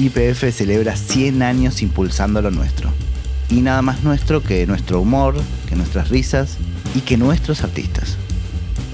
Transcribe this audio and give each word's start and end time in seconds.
YPF 0.00 0.50
celebra 0.50 0.96
100 0.96 1.42
años 1.42 1.82
impulsando 1.82 2.40
lo 2.40 2.50
nuestro. 2.50 2.90
Y 3.50 3.60
nada 3.60 3.82
más 3.82 4.02
nuestro 4.02 4.42
que 4.42 4.66
nuestro 4.66 5.02
humor, 5.02 5.34
que 5.68 5.76
nuestras 5.76 6.08
risas 6.08 6.56
y 6.94 7.02
que 7.02 7.18
nuestros 7.18 7.62
artistas. 7.62 8.16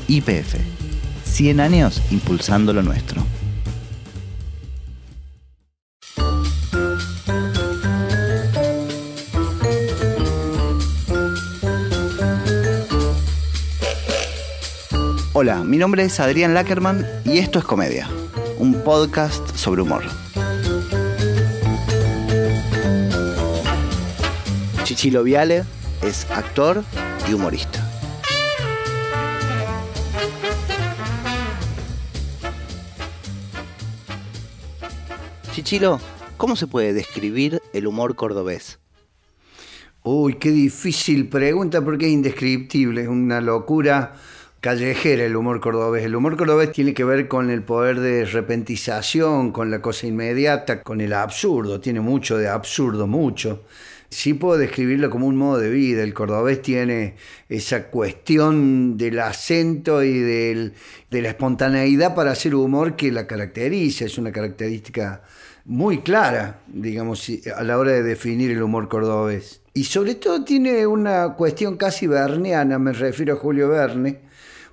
YPF. 0.08 0.56
100 1.24 1.60
años 1.60 2.02
impulsando 2.10 2.72
lo 2.72 2.82
nuestro. 2.82 3.24
Hola, 15.34 15.62
mi 15.62 15.76
nombre 15.76 16.02
es 16.02 16.18
Adrián 16.18 16.52
Lackerman 16.52 17.06
y 17.24 17.38
esto 17.38 17.60
es 17.60 17.64
Comedia, 17.64 18.08
un 18.58 18.74
podcast 18.82 19.54
sobre 19.54 19.82
humor. 19.82 20.25
Chichilo 24.96 25.24
Viale 25.24 25.62
es 26.02 26.26
actor 26.30 26.82
y 27.28 27.34
humorista. 27.34 27.86
Chichilo, 35.52 36.00
¿cómo 36.38 36.56
se 36.56 36.66
puede 36.66 36.94
describir 36.94 37.60
el 37.74 37.86
humor 37.86 38.16
cordobés? 38.16 38.78
Uy, 40.02 40.36
qué 40.36 40.50
difícil 40.50 41.28
pregunta 41.28 41.84
porque 41.84 42.06
es 42.06 42.12
indescriptible, 42.12 43.02
es 43.02 43.08
una 43.08 43.42
locura 43.42 44.14
callejera 44.62 45.24
el 45.24 45.36
humor 45.36 45.60
cordobés. 45.60 46.06
El 46.06 46.16
humor 46.16 46.38
cordobés 46.38 46.72
tiene 46.72 46.94
que 46.94 47.04
ver 47.04 47.28
con 47.28 47.50
el 47.50 47.62
poder 47.62 48.00
de 48.00 48.24
repentización, 48.24 49.52
con 49.52 49.70
la 49.70 49.82
cosa 49.82 50.06
inmediata, 50.06 50.82
con 50.82 51.02
el 51.02 51.12
absurdo. 51.12 51.80
Tiene 51.82 52.00
mucho 52.00 52.38
de 52.38 52.48
absurdo, 52.48 53.06
mucho. 53.06 53.64
Sí 54.08 54.34
puedo 54.34 54.58
describirlo 54.58 55.10
como 55.10 55.26
un 55.26 55.36
modo 55.36 55.58
de 55.58 55.70
vida. 55.70 56.02
El 56.02 56.14
cordobés 56.14 56.62
tiene 56.62 57.14
esa 57.48 57.88
cuestión 57.88 58.96
del 58.96 59.18
acento 59.20 60.02
y 60.02 60.18
de 60.20 60.72
la 61.10 61.28
espontaneidad 61.28 62.14
para 62.14 62.32
hacer 62.32 62.54
humor 62.54 62.96
que 62.96 63.12
la 63.12 63.26
caracteriza. 63.26 64.04
Es 64.04 64.18
una 64.18 64.32
característica 64.32 65.22
muy 65.66 65.98
clara, 65.98 66.60
digamos, 66.68 67.28
a 67.54 67.62
la 67.64 67.78
hora 67.78 67.92
de 67.92 68.02
definir 68.02 68.50
el 68.50 68.62
humor 68.62 68.88
cordobés. 68.88 69.60
Y 69.74 69.84
sobre 69.84 70.14
todo 70.14 70.42
tiene 70.42 70.86
una 70.86 71.34
cuestión 71.34 71.76
casi 71.76 72.06
berniana, 72.06 72.78
me 72.78 72.92
refiero 72.92 73.34
a 73.34 73.36
Julio 73.36 73.68
Verne, 73.68 74.20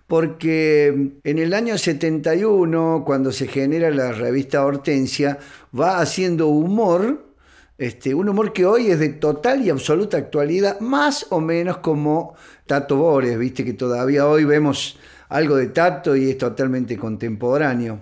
porque 0.08 1.11
en 1.23 1.39
el 1.39 1.54
año 1.54 1.78
71, 1.78 3.04
cuando 3.06 3.31
se 3.31 3.48
genera 3.48 3.89
la 3.89 4.11
revista 4.11 4.64
Hortensia, 4.64 5.39
va 5.78 6.00
haciendo 6.00 6.48
humor, 6.48 7.33
este, 7.78 8.14
un 8.14 8.30
humor 8.30 8.54
que 8.54 8.66
hoy 8.66 8.88
es 8.88 9.00
de 9.00 9.10
total 9.10 9.66
y 9.66 9.70
absoluta 9.70 10.18
actualidad, 10.18 10.80
más 10.80 11.28
o 11.30 11.42
menos 11.42 11.78
como 11.78 12.36
Tato 12.66 12.98
Bores, 12.98 13.38
viste 13.38 13.66
que 13.66 13.74
todavía 13.74 14.28
hoy 14.28 14.46
vemos 14.46 14.98
algo 15.30 15.56
de 15.56 15.68
Tato 15.68 16.16
y 16.16 16.30
es 16.30 16.38
totalmente 16.38 16.98
contemporáneo. 16.98 18.00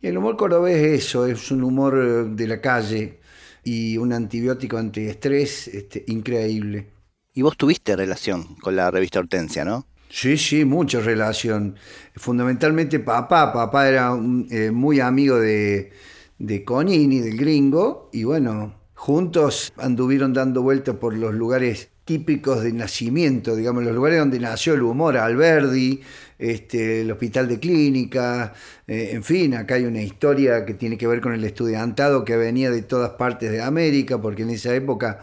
Y 0.00 0.06
el 0.06 0.18
humor 0.18 0.36
cordobés 0.36 0.76
es 0.76 1.06
eso, 1.06 1.26
es 1.26 1.50
un 1.50 1.64
humor 1.64 2.30
de 2.30 2.46
la 2.46 2.60
calle 2.60 3.20
y 3.64 3.96
un 3.96 4.12
antibiótico 4.12 4.76
antiestrés 4.76 5.68
este, 5.68 6.04
increíble. 6.08 6.90
Y 7.34 7.42
vos 7.42 7.56
tuviste 7.56 7.96
relación 7.96 8.56
con 8.56 8.76
la 8.76 8.90
revista 8.90 9.18
Hortensia, 9.18 9.64
¿no? 9.64 9.86
Sí, 10.10 10.36
sí, 10.38 10.64
mucha 10.64 11.00
relación. 11.00 11.76
Fundamentalmente 12.14 12.98
papá, 13.00 13.52
papá 13.52 13.88
era 13.88 14.16
eh, 14.50 14.70
muy 14.70 15.00
amigo 15.00 15.36
de, 15.36 15.92
de 16.38 16.64
Conini, 16.64 17.20
del 17.20 17.36
gringo, 17.36 18.08
y 18.12 18.24
bueno, 18.24 18.77
juntos 18.98 19.72
anduvieron 19.76 20.32
dando 20.32 20.60
vueltas 20.60 20.96
por 20.96 21.16
los 21.16 21.32
lugares 21.32 21.88
típicos 22.04 22.64
de 22.64 22.72
nacimiento, 22.72 23.54
digamos, 23.54 23.84
los 23.84 23.94
lugares 23.94 24.18
donde 24.18 24.40
nació 24.40 24.74
el 24.74 24.82
humor, 24.82 25.16
Alberdi, 25.16 26.00
este, 26.36 27.02
el 27.02 27.10
Hospital 27.12 27.46
de 27.46 27.60
Clínica, 27.60 28.52
eh, 28.88 29.10
en 29.12 29.22
fin, 29.22 29.54
acá 29.54 29.76
hay 29.76 29.84
una 29.84 30.02
historia 30.02 30.64
que 30.66 30.74
tiene 30.74 30.98
que 30.98 31.06
ver 31.06 31.20
con 31.20 31.32
el 31.32 31.44
estudiantado 31.44 32.24
que 32.24 32.36
venía 32.36 32.72
de 32.72 32.82
todas 32.82 33.10
partes 33.10 33.52
de 33.52 33.62
América, 33.62 34.20
porque 34.20 34.42
en 34.42 34.50
esa 34.50 34.74
época 34.74 35.20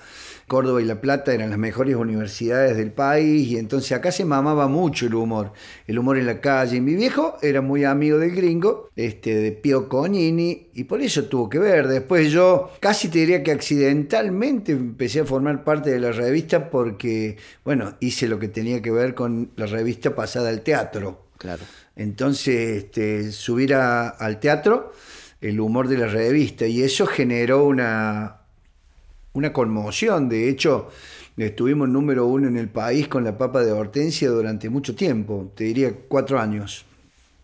Córdoba 0.48 0.82
y 0.82 0.86
La 0.86 1.02
Plata 1.02 1.34
eran 1.34 1.50
las 1.50 1.58
mejores 1.58 1.96
universidades 1.96 2.78
del 2.78 2.92
país 2.92 3.48
y 3.48 3.58
entonces 3.58 3.92
acá 3.94 4.12
se 4.12 4.26
mamaba 4.26 4.68
mucho 4.68 5.08
el 5.08 5.16
humor, 5.16 5.54
el 5.88 5.98
humor 5.98 6.18
en 6.18 6.28
la 6.28 6.40
calle. 6.40 6.80
Mi 6.82 6.94
viejo 6.94 7.38
era 7.42 7.62
muy 7.62 7.84
amigo 7.84 8.20
del 8.20 8.36
gringo, 8.36 8.90
este, 8.96 9.34
de 9.36 9.52
Pio 9.52 9.90
Conini, 9.90 10.68
y 10.74 10.84
por 10.84 11.02
eso 11.02 11.26
tuvo 11.26 11.50
que 11.50 11.58
ver. 11.58 11.88
Después 11.88 12.32
yo 12.32 12.72
casi 12.80 13.08
te 13.08 13.20
diría 13.20 13.42
que 13.42 13.52
accidentalmente 13.52 14.74
empecé 14.74 15.22
a 15.22 15.26
formar 15.26 15.64
parte 15.64 15.90
de 15.90 16.00
la 16.00 16.12
revista 16.12 16.70
porque, 16.70 17.38
bueno, 17.64 17.96
hice 18.00 18.28
lo 18.28 18.38
que 18.38 18.48
tenía 18.48 18.82
que 18.82 18.92
ver 18.92 19.16
con 19.16 19.52
la 19.56 19.66
revista 19.66 20.14
pasada 20.14 20.50
al 20.50 20.62
teatro. 20.62 21.26
Claro. 21.38 21.64
Entonces, 21.96 22.84
este, 22.84 23.32
subir 23.32 23.74
al 23.74 24.40
teatro 24.40 24.92
el 25.42 25.60
humor 25.60 25.88
de 25.88 25.98
la 25.98 26.08
revista 26.08 26.66
y 26.66 26.82
eso 26.82 27.06
generó 27.06 27.66
una, 27.66 28.45
una 29.36 29.54
conmoción. 29.54 30.28
De 30.28 30.50
hecho, 30.50 30.90
estuvimos 31.38 31.88
número 31.88 32.26
uno 32.26 32.48
en 32.48 32.58
el 32.58 32.70
país 32.70 33.08
con 33.08 33.24
la 33.24 33.38
papa 33.38 33.64
de 33.64 33.72
hortensia 33.72 34.30
durante 34.30 34.70
mucho 34.70 34.96
tiempo, 34.96 35.52
te 35.56 35.66
diría 35.66 35.94
cuatro 36.08 36.40
años. 36.40 36.86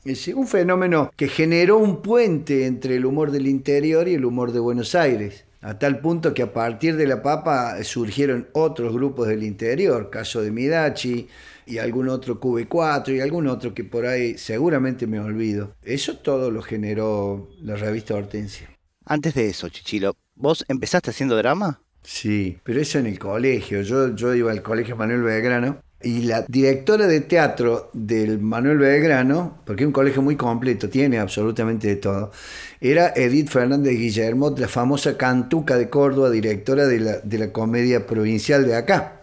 Es 0.03 0.27
un 0.29 0.47
fenómeno 0.47 1.11
que 1.15 1.27
generó 1.27 1.77
un 1.77 2.01
puente 2.01 2.65
entre 2.65 2.95
el 2.95 3.05
humor 3.05 3.29
del 3.29 3.45
interior 3.45 4.07
y 4.07 4.15
el 4.15 4.25
humor 4.25 4.51
de 4.51 4.59
Buenos 4.59 4.95
Aires, 4.95 5.43
a 5.61 5.77
tal 5.77 5.99
punto 5.99 6.33
que 6.33 6.41
a 6.41 6.53
partir 6.53 6.95
de 6.95 7.05
la 7.05 7.21
papa 7.21 7.83
surgieron 7.83 8.47
otros 8.53 8.93
grupos 8.93 9.27
del 9.27 9.43
interior, 9.43 10.09
caso 10.09 10.41
de 10.41 10.49
Midachi 10.49 11.27
y 11.67 11.77
algún 11.77 12.09
otro 12.09 12.39
QB4 12.39 13.15
y 13.15 13.19
algún 13.19 13.45
otro 13.45 13.75
que 13.75 13.83
por 13.83 14.07
ahí 14.07 14.39
seguramente 14.39 15.05
me 15.05 15.19
olvido. 15.19 15.75
Eso 15.83 16.17
todo 16.17 16.49
lo 16.49 16.63
generó 16.63 17.49
la 17.61 17.75
revista 17.75 18.15
Hortensia. 18.15 18.69
Antes 19.05 19.35
de 19.35 19.49
eso, 19.49 19.69
Chichilo, 19.69 20.15
¿vos 20.35 20.65
empezaste 20.67 21.11
haciendo 21.11 21.35
drama? 21.37 21.81
Sí, 22.03 22.57
pero 22.63 22.81
eso 22.81 22.99
en 22.99 23.07
el 23.07 23.19
colegio. 23.19 23.81
Yo, 23.81 24.15
yo 24.15 24.33
iba 24.33 24.51
al 24.51 24.61
colegio 24.61 24.95
Manuel 24.95 25.21
Belgrano 25.21 25.77
y 26.03 26.21
la 26.21 26.43
directora 26.47 27.05
de 27.05 27.21
teatro 27.21 27.91
del 27.93 28.39
Manuel 28.39 28.79
Belgrano, 28.79 29.59
porque 29.65 29.83
es 29.83 29.87
un 29.87 29.93
colegio 29.93 30.21
muy 30.21 30.35
completo, 30.35 30.89
tiene 30.89 31.19
absolutamente 31.19 31.87
de 31.87 31.95
todo, 31.97 32.31
era 32.79 33.13
Edith 33.15 33.49
Fernández 33.49 33.97
Guillermo, 33.97 34.55
la 34.57 34.67
famosa 34.67 35.15
cantuca 35.15 35.77
de 35.77 35.89
Córdoba, 35.89 36.31
directora 36.31 36.87
de 36.87 36.99
la, 36.99 37.17
de 37.19 37.37
la 37.37 37.51
comedia 37.51 38.07
provincial 38.07 38.65
de 38.65 38.75
acá, 38.75 39.21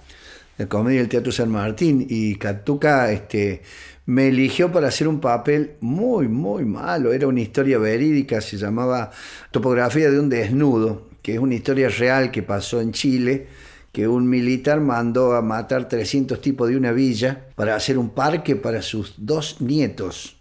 la 0.57 0.67
comedia 0.67 1.01
del 1.01 1.09
Teatro 1.09 1.33
San 1.33 1.51
Martín. 1.51 2.07
Y 2.09 2.37
Cantuca 2.37 3.11
este, 3.11 3.63
me 4.09 4.29
eligió 4.29 4.73
para 4.73 4.89
hacer 4.89 5.07
un 5.07 5.21
papel 5.21 5.73
muy, 5.81 6.29
muy 6.29 6.65
malo. 6.65 7.13
Era 7.13 7.27
una 7.27 7.43
historia 7.43 7.77
verídica, 7.79 8.41
se 8.41 8.57
llamaba 8.57 9.11
Topografía 9.51 10.11
de 10.11 10.19
un 10.19 10.31
desnudo 10.31 11.09
que 11.21 11.35
es 11.35 11.39
una 11.39 11.57
historia 11.57 11.91
real 11.91 12.31
que 12.31 12.43
pasó 12.43 12.81
en 12.81 12.93
Chile, 12.93 13.49
que 13.93 14.09
un 14.09 14.27
militar 14.31 14.81
mandó 14.81 15.35
a 15.35 15.43
matar 15.43 15.87
300 15.87 16.41
tipos 16.41 16.71
de 16.71 16.77
una 16.79 16.91
villa 16.93 17.49
para 17.55 17.77
hacer 17.77 17.99
un 17.99 18.09
parque 18.09 18.57
para 18.57 18.81
sus 18.81 19.13
dos 19.19 19.61
nietos. 19.61 20.39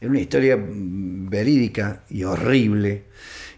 Es 0.00 0.08
una 0.08 0.20
historia 0.20 0.56
verídica 0.56 2.04
y 2.10 2.22
horrible. 2.22 3.06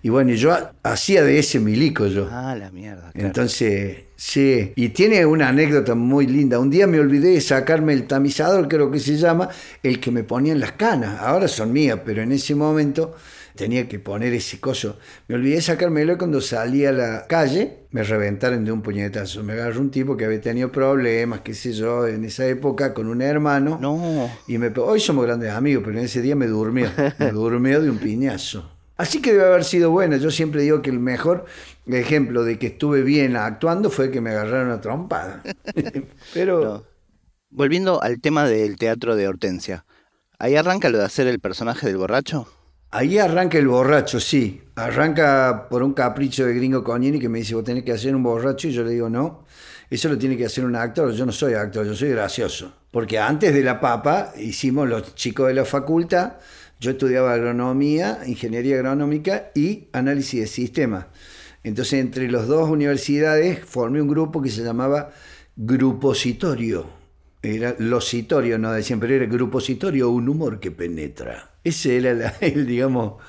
Y 0.04 0.08
bueno, 0.08 0.32
yo 0.32 0.56
hacía 0.82 1.22
de 1.22 1.38
ese 1.38 1.60
milico 1.60 2.06
yo. 2.08 2.28
Ah, 2.30 2.56
la 2.56 2.72
mierda. 2.72 3.12
Entonces, 3.14 3.98
sí. 4.16 4.72
Y 4.74 4.88
tiene 4.88 5.24
una 5.24 5.48
anécdota 5.48 5.94
muy 5.94 6.26
linda. 6.26 6.58
Un 6.58 6.70
día 6.70 6.88
me 6.88 6.98
olvidé 6.98 7.30
de 7.30 7.40
sacarme 7.40 7.92
el 7.92 8.08
tamizador, 8.08 8.66
creo 8.66 8.90
que 8.90 8.98
se 8.98 9.16
llama, 9.16 9.48
el 9.80 10.00
que 10.00 10.10
me 10.10 10.24
ponía 10.24 10.52
en 10.52 10.60
las 10.60 10.72
canas. 10.72 11.20
Ahora 11.20 11.46
son 11.46 11.72
mías, 11.72 12.00
pero 12.04 12.20
en 12.20 12.32
ese 12.32 12.56
momento 12.56 13.14
tenía 13.54 13.88
que 13.88 14.00
poner 14.00 14.32
ese 14.32 14.58
coso. 14.58 14.98
Me 15.28 15.36
olvidé 15.36 15.56
de 15.56 15.62
sacármelo 15.62 16.18
cuando 16.18 16.40
salí 16.40 16.84
a 16.84 16.90
la 16.90 17.26
calle, 17.28 17.84
me 17.92 18.02
reventaron 18.02 18.64
de 18.64 18.72
un 18.72 18.82
puñetazo. 18.82 19.44
Me 19.44 19.52
agarró 19.52 19.80
un 19.80 19.92
tipo 19.92 20.16
que 20.16 20.24
había 20.24 20.40
tenido 20.40 20.72
problemas, 20.72 21.42
qué 21.42 21.54
sé 21.54 21.72
yo, 21.72 22.08
en 22.08 22.24
esa 22.24 22.44
época 22.46 22.92
con 22.92 23.06
un 23.06 23.22
hermano. 23.22 23.78
No. 23.80 24.28
Y 24.48 24.58
me, 24.58 24.72
hoy 24.78 24.98
somos 24.98 25.24
grandes 25.26 25.52
amigos, 25.52 25.84
pero 25.86 25.96
en 25.96 26.06
ese 26.06 26.22
día 26.22 26.34
me 26.34 26.48
durmió, 26.48 26.90
me 27.20 27.30
durmió 27.30 27.80
de 27.80 27.88
un 27.88 27.98
piñazo. 27.98 28.68
Así 29.02 29.20
que 29.20 29.32
debe 29.32 29.46
haber 29.46 29.64
sido 29.64 29.90
buena. 29.90 30.16
Yo 30.16 30.30
siempre 30.30 30.62
digo 30.62 30.80
que 30.80 30.90
el 30.90 31.00
mejor 31.00 31.44
ejemplo 31.88 32.44
de 32.44 32.56
que 32.56 32.68
estuve 32.68 33.02
bien 33.02 33.34
actuando 33.34 33.90
fue 33.90 34.12
que 34.12 34.20
me 34.20 34.30
agarraron 34.30 34.70
a 34.70 34.80
trompada. 34.80 35.42
pero... 36.34 36.86
Volviendo 37.50 38.00
al 38.00 38.20
tema 38.20 38.46
del 38.46 38.76
teatro 38.76 39.16
de 39.16 39.26
Hortensia, 39.26 39.84
¿ahí 40.38 40.54
arranca 40.54 40.88
lo 40.88 40.98
de 40.98 41.04
hacer 41.04 41.26
el 41.26 41.40
personaje 41.40 41.88
del 41.88 41.96
borracho? 41.96 42.46
Ahí 42.92 43.18
arranca 43.18 43.58
el 43.58 43.66
borracho, 43.66 44.20
sí. 44.20 44.62
Arranca 44.76 45.66
por 45.68 45.82
un 45.82 45.94
capricho 45.94 46.46
de 46.46 46.54
gringo 46.54 46.84
Cognini 46.84 47.18
que 47.18 47.28
me 47.28 47.40
dice, 47.40 47.56
vos 47.56 47.64
tenés 47.64 47.82
que 47.82 47.90
hacer 47.90 48.14
un 48.14 48.22
borracho, 48.22 48.68
y 48.68 48.72
yo 48.72 48.84
le 48.84 48.92
digo, 48.92 49.10
no, 49.10 49.44
eso 49.90 50.08
lo 50.10 50.16
tiene 50.16 50.36
que 50.36 50.46
hacer 50.46 50.64
un 50.64 50.76
actor, 50.76 51.10
yo 51.10 51.26
no 51.26 51.32
soy 51.32 51.54
actor, 51.54 51.84
yo 51.84 51.96
soy 51.96 52.10
gracioso. 52.10 52.72
Porque 52.92 53.18
antes 53.18 53.52
de 53.52 53.64
la 53.64 53.80
papa 53.80 54.32
hicimos 54.38 54.88
los 54.88 55.16
chicos 55.16 55.48
de 55.48 55.54
la 55.54 55.64
facultad, 55.64 56.34
Yo 56.82 56.90
estudiaba 56.90 57.32
agronomía, 57.32 58.18
ingeniería 58.26 58.74
agronómica 58.74 59.52
y 59.54 59.86
análisis 59.92 60.40
de 60.40 60.46
sistemas. 60.48 61.06
Entonces, 61.62 62.00
entre 62.00 62.28
las 62.28 62.48
dos 62.48 62.68
universidades 62.68 63.60
formé 63.64 64.02
un 64.02 64.08
grupo 64.08 64.42
que 64.42 64.50
se 64.50 64.64
llamaba 64.64 65.12
Grupositorio. 65.54 66.86
Era 67.40 67.76
lositorio, 67.78 68.58
no 68.58 68.72
decían, 68.72 68.98
pero 68.98 69.14
era 69.14 69.26
grupositorio, 69.26 70.10
un 70.10 70.28
humor 70.28 70.58
que 70.58 70.72
penetra. 70.72 71.52
Ese 71.62 71.98
era 71.98 72.14
la, 72.14 72.34
el, 72.40 72.66
digamos, 72.66 73.22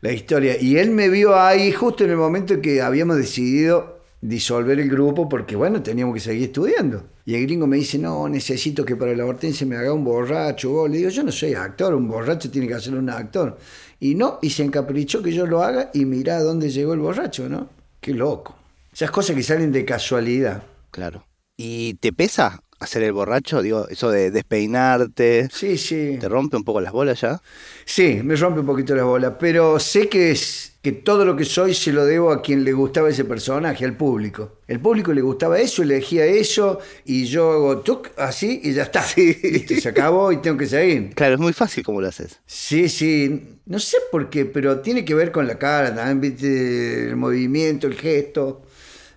la 0.00 0.10
historia. 0.10 0.60
Y 0.60 0.78
él 0.78 0.90
me 0.90 1.08
vio 1.08 1.38
ahí 1.38 1.70
justo 1.70 2.02
en 2.02 2.10
el 2.10 2.16
momento 2.16 2.60
que 2.60 2.82
habíamos 2.82 3.18
decidido 3.18 4.00
disolver 4.20 4.80
el 4.80 4.90
grupo 4.90 5.28
porque, 5.28 5.54
bueno, 5.54 5.80
teníamos 5.80 6.12
que 6.12 6.20
seguir 6.20 6.46
estudiando. 6.46 7.04
Y 7.28 7.34
el 7.34 7.42
gringo 7.42 7.66
me 7.66 7.76
dice, 7.76 7.98
no, 7.98 8.28
necesito 8.28 8.84
que 8.84 8.94
para 8.94 9.12
la 9.12 9.26
hortensia 9.26 9.66
me 9.66 9.76
haga 9.76 9.92
un 9.92 10.04
borracho. 10.04 10.86
Le 10.86 10.98
digo, 10.98 11.10
yo 11.10 11.24
no 11.24 11.32
soy 11.32 11.54
actor, 11.54 11.92
un 11.92 12.06
borracho 12.06 12.48
tiene 12.48 12.68
que 12.68 12.74
hacer 12.74 12.94
un 12.94 13.10
actor. 13.10 13.58
Y 13.98 14.14
no, 14.14 14.38
y 14.40 14.50
se 14.50 14.62
encaprichó 14.62 15.20
que 15.24 15.32
yo 15.32 15.44
lo 15.44 15.60
haga 15.60 15.90
y 15.92 16.04
mira 16.04 16.36
a 16.36 16.42
dónde 16.42 16.70
llegó 16.70 16.94
el 16.94 17.00
borracho, 17.00 17.48
¿no? 17.48 17.68
Qué 18.00 18.14
loco. 18.14 18.54
Esas 18.92 19.10
cosas 19.10 19.34
que 19.34 19.42
salen 19.42 19.72
de 19.72 19.84
casualidad. 19.84 20.62
Claro. 20.92 21.26
¿Y 21.56 21.94
te 21.94 22.12
pesa 22.12 22.60
hacer 22.78 23.02
el 23.02 23.12
borracho? 23.12 23.62
Digo, 23.62 23.86
eso 23.88 24.10
de 24.10 24.30
despeinarte. 24.30 25.48
Sí, 25.52 25.78
sí. 25.78 26.16
¿Te 26.20 26.28
rompe 26.28 26.56
un 26.56 26.64
poco 26.64 26.80
las 26.80 26.92
bolas 26.92 27.20
ya? 27.20 27.40
Sí, 27.84 28.20
me 28.22 28.36
rompe 28.36 28.60
un 28.60 28.66
poquito 28.66 28.94
las 28.94 29.04
bolas, 29.04 29.34
pero 29.38 29.78
sé 29.78 30.08
que 30.08 30.30
es 30.32 30.76
que 30.82 30.92
todo 30.92 31.24
lo 31.24 31.34
que 31.34 31.44
soy 31.44 31.74
se 31.74 31.92
lo 31.92 32.04
debo 32.04 32.30
a 32.30 32.40
quien 32.40 32.62
le 32.62 32.72
gustaba 32.72 33.08
ese 33.08 33.24
personaje, 33.24 33.84
al 33.84 33.96
público. 33.96 34.60
El 34.68 34.78
público 34.78 35.12
le 35.12 35.20
gustaba 35.20 35.58
eso, 35.58 35.82
elegía 35.82 36.24
eso, 36.26 36.78
y 37.04 37.24
yo 37.24 37.50
hago 37.50 37.80
tuc, 37.80 38.10
así, 38.16 38.60
y 38.62 38.72
ya 38.72 38.84
está. 38.84 39.02
se 39.02 39.88
acabó 39.88 40.30
y 40.30 40.36
tengo 40.36 40.56
que 40.56 40.66
seguir. 40.66 41.12
Claro, 41.16 41.34
es 41.34 41.40
muy 41.40 41.52
fácil 41.52 41.82
como 41.82 42.00
lo 42.00 42.06
haces. 42.06 42.40
Sí, 42.46 42.88
sí. 42.88 43.58
No 43.64 43.80
sé 43.80 43.96
por 44.12 44.30
qué, 44.30 44.44
pero 44.44 44.78
tiene 44.78 45.04
que 45.04 45.14
ver 45.16 45.32
con 45.32 45.48
la 45.48 45.58
cara 45.58 45.92
también, 45.92 46.20
¿viste? 46.20 47.08
el 47.08 47.16
movimiento, 47.16 47.88
el 47.88 47.94
gesto. 47.94 48.62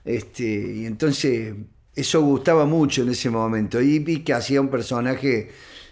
Este, 0.03 0.43
y 0.43 0.87
entonces 0.87 1.53
eso 1.99 2.21
gustaba 2.21 2.65
mucho 2.65 3.03
en 3.03 3.09
ese 3.09 3.29
momento. 3.29 3.81
Y 3.81 4.23
que 4.23 4.33
hacía 4.33 4.61
un 4.61 4.69
personaje 4.69 5.49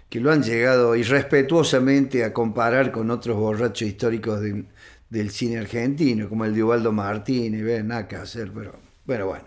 que 0.10 0.20
lo 0.20 0.32
han 0.32 0.44
llegado 0.44 0.96
irrespetuosamente 0.96 2.24
a 2.24 2.34
comparar 2.34 2.92
con 2.92 3.12
otros 3.12 3.38
borrachos 3.38 3.88
históricos 3.88 4.42
del, 4.42 5.32
cine 5.32 5.58
argentino, 5.58 6.30
como 6.30 6.46
el 6.46 6.54
de 6.54 6.64
Ubaldo 6.64 6.92
Martínez, 6.92 7.84
nada 7.84 8.08
que 8.08 8.16
hacer, 8.16 8.52
pero 8.54 8.74
bueno, 9.06 9.28
bueno, 9.28 9.46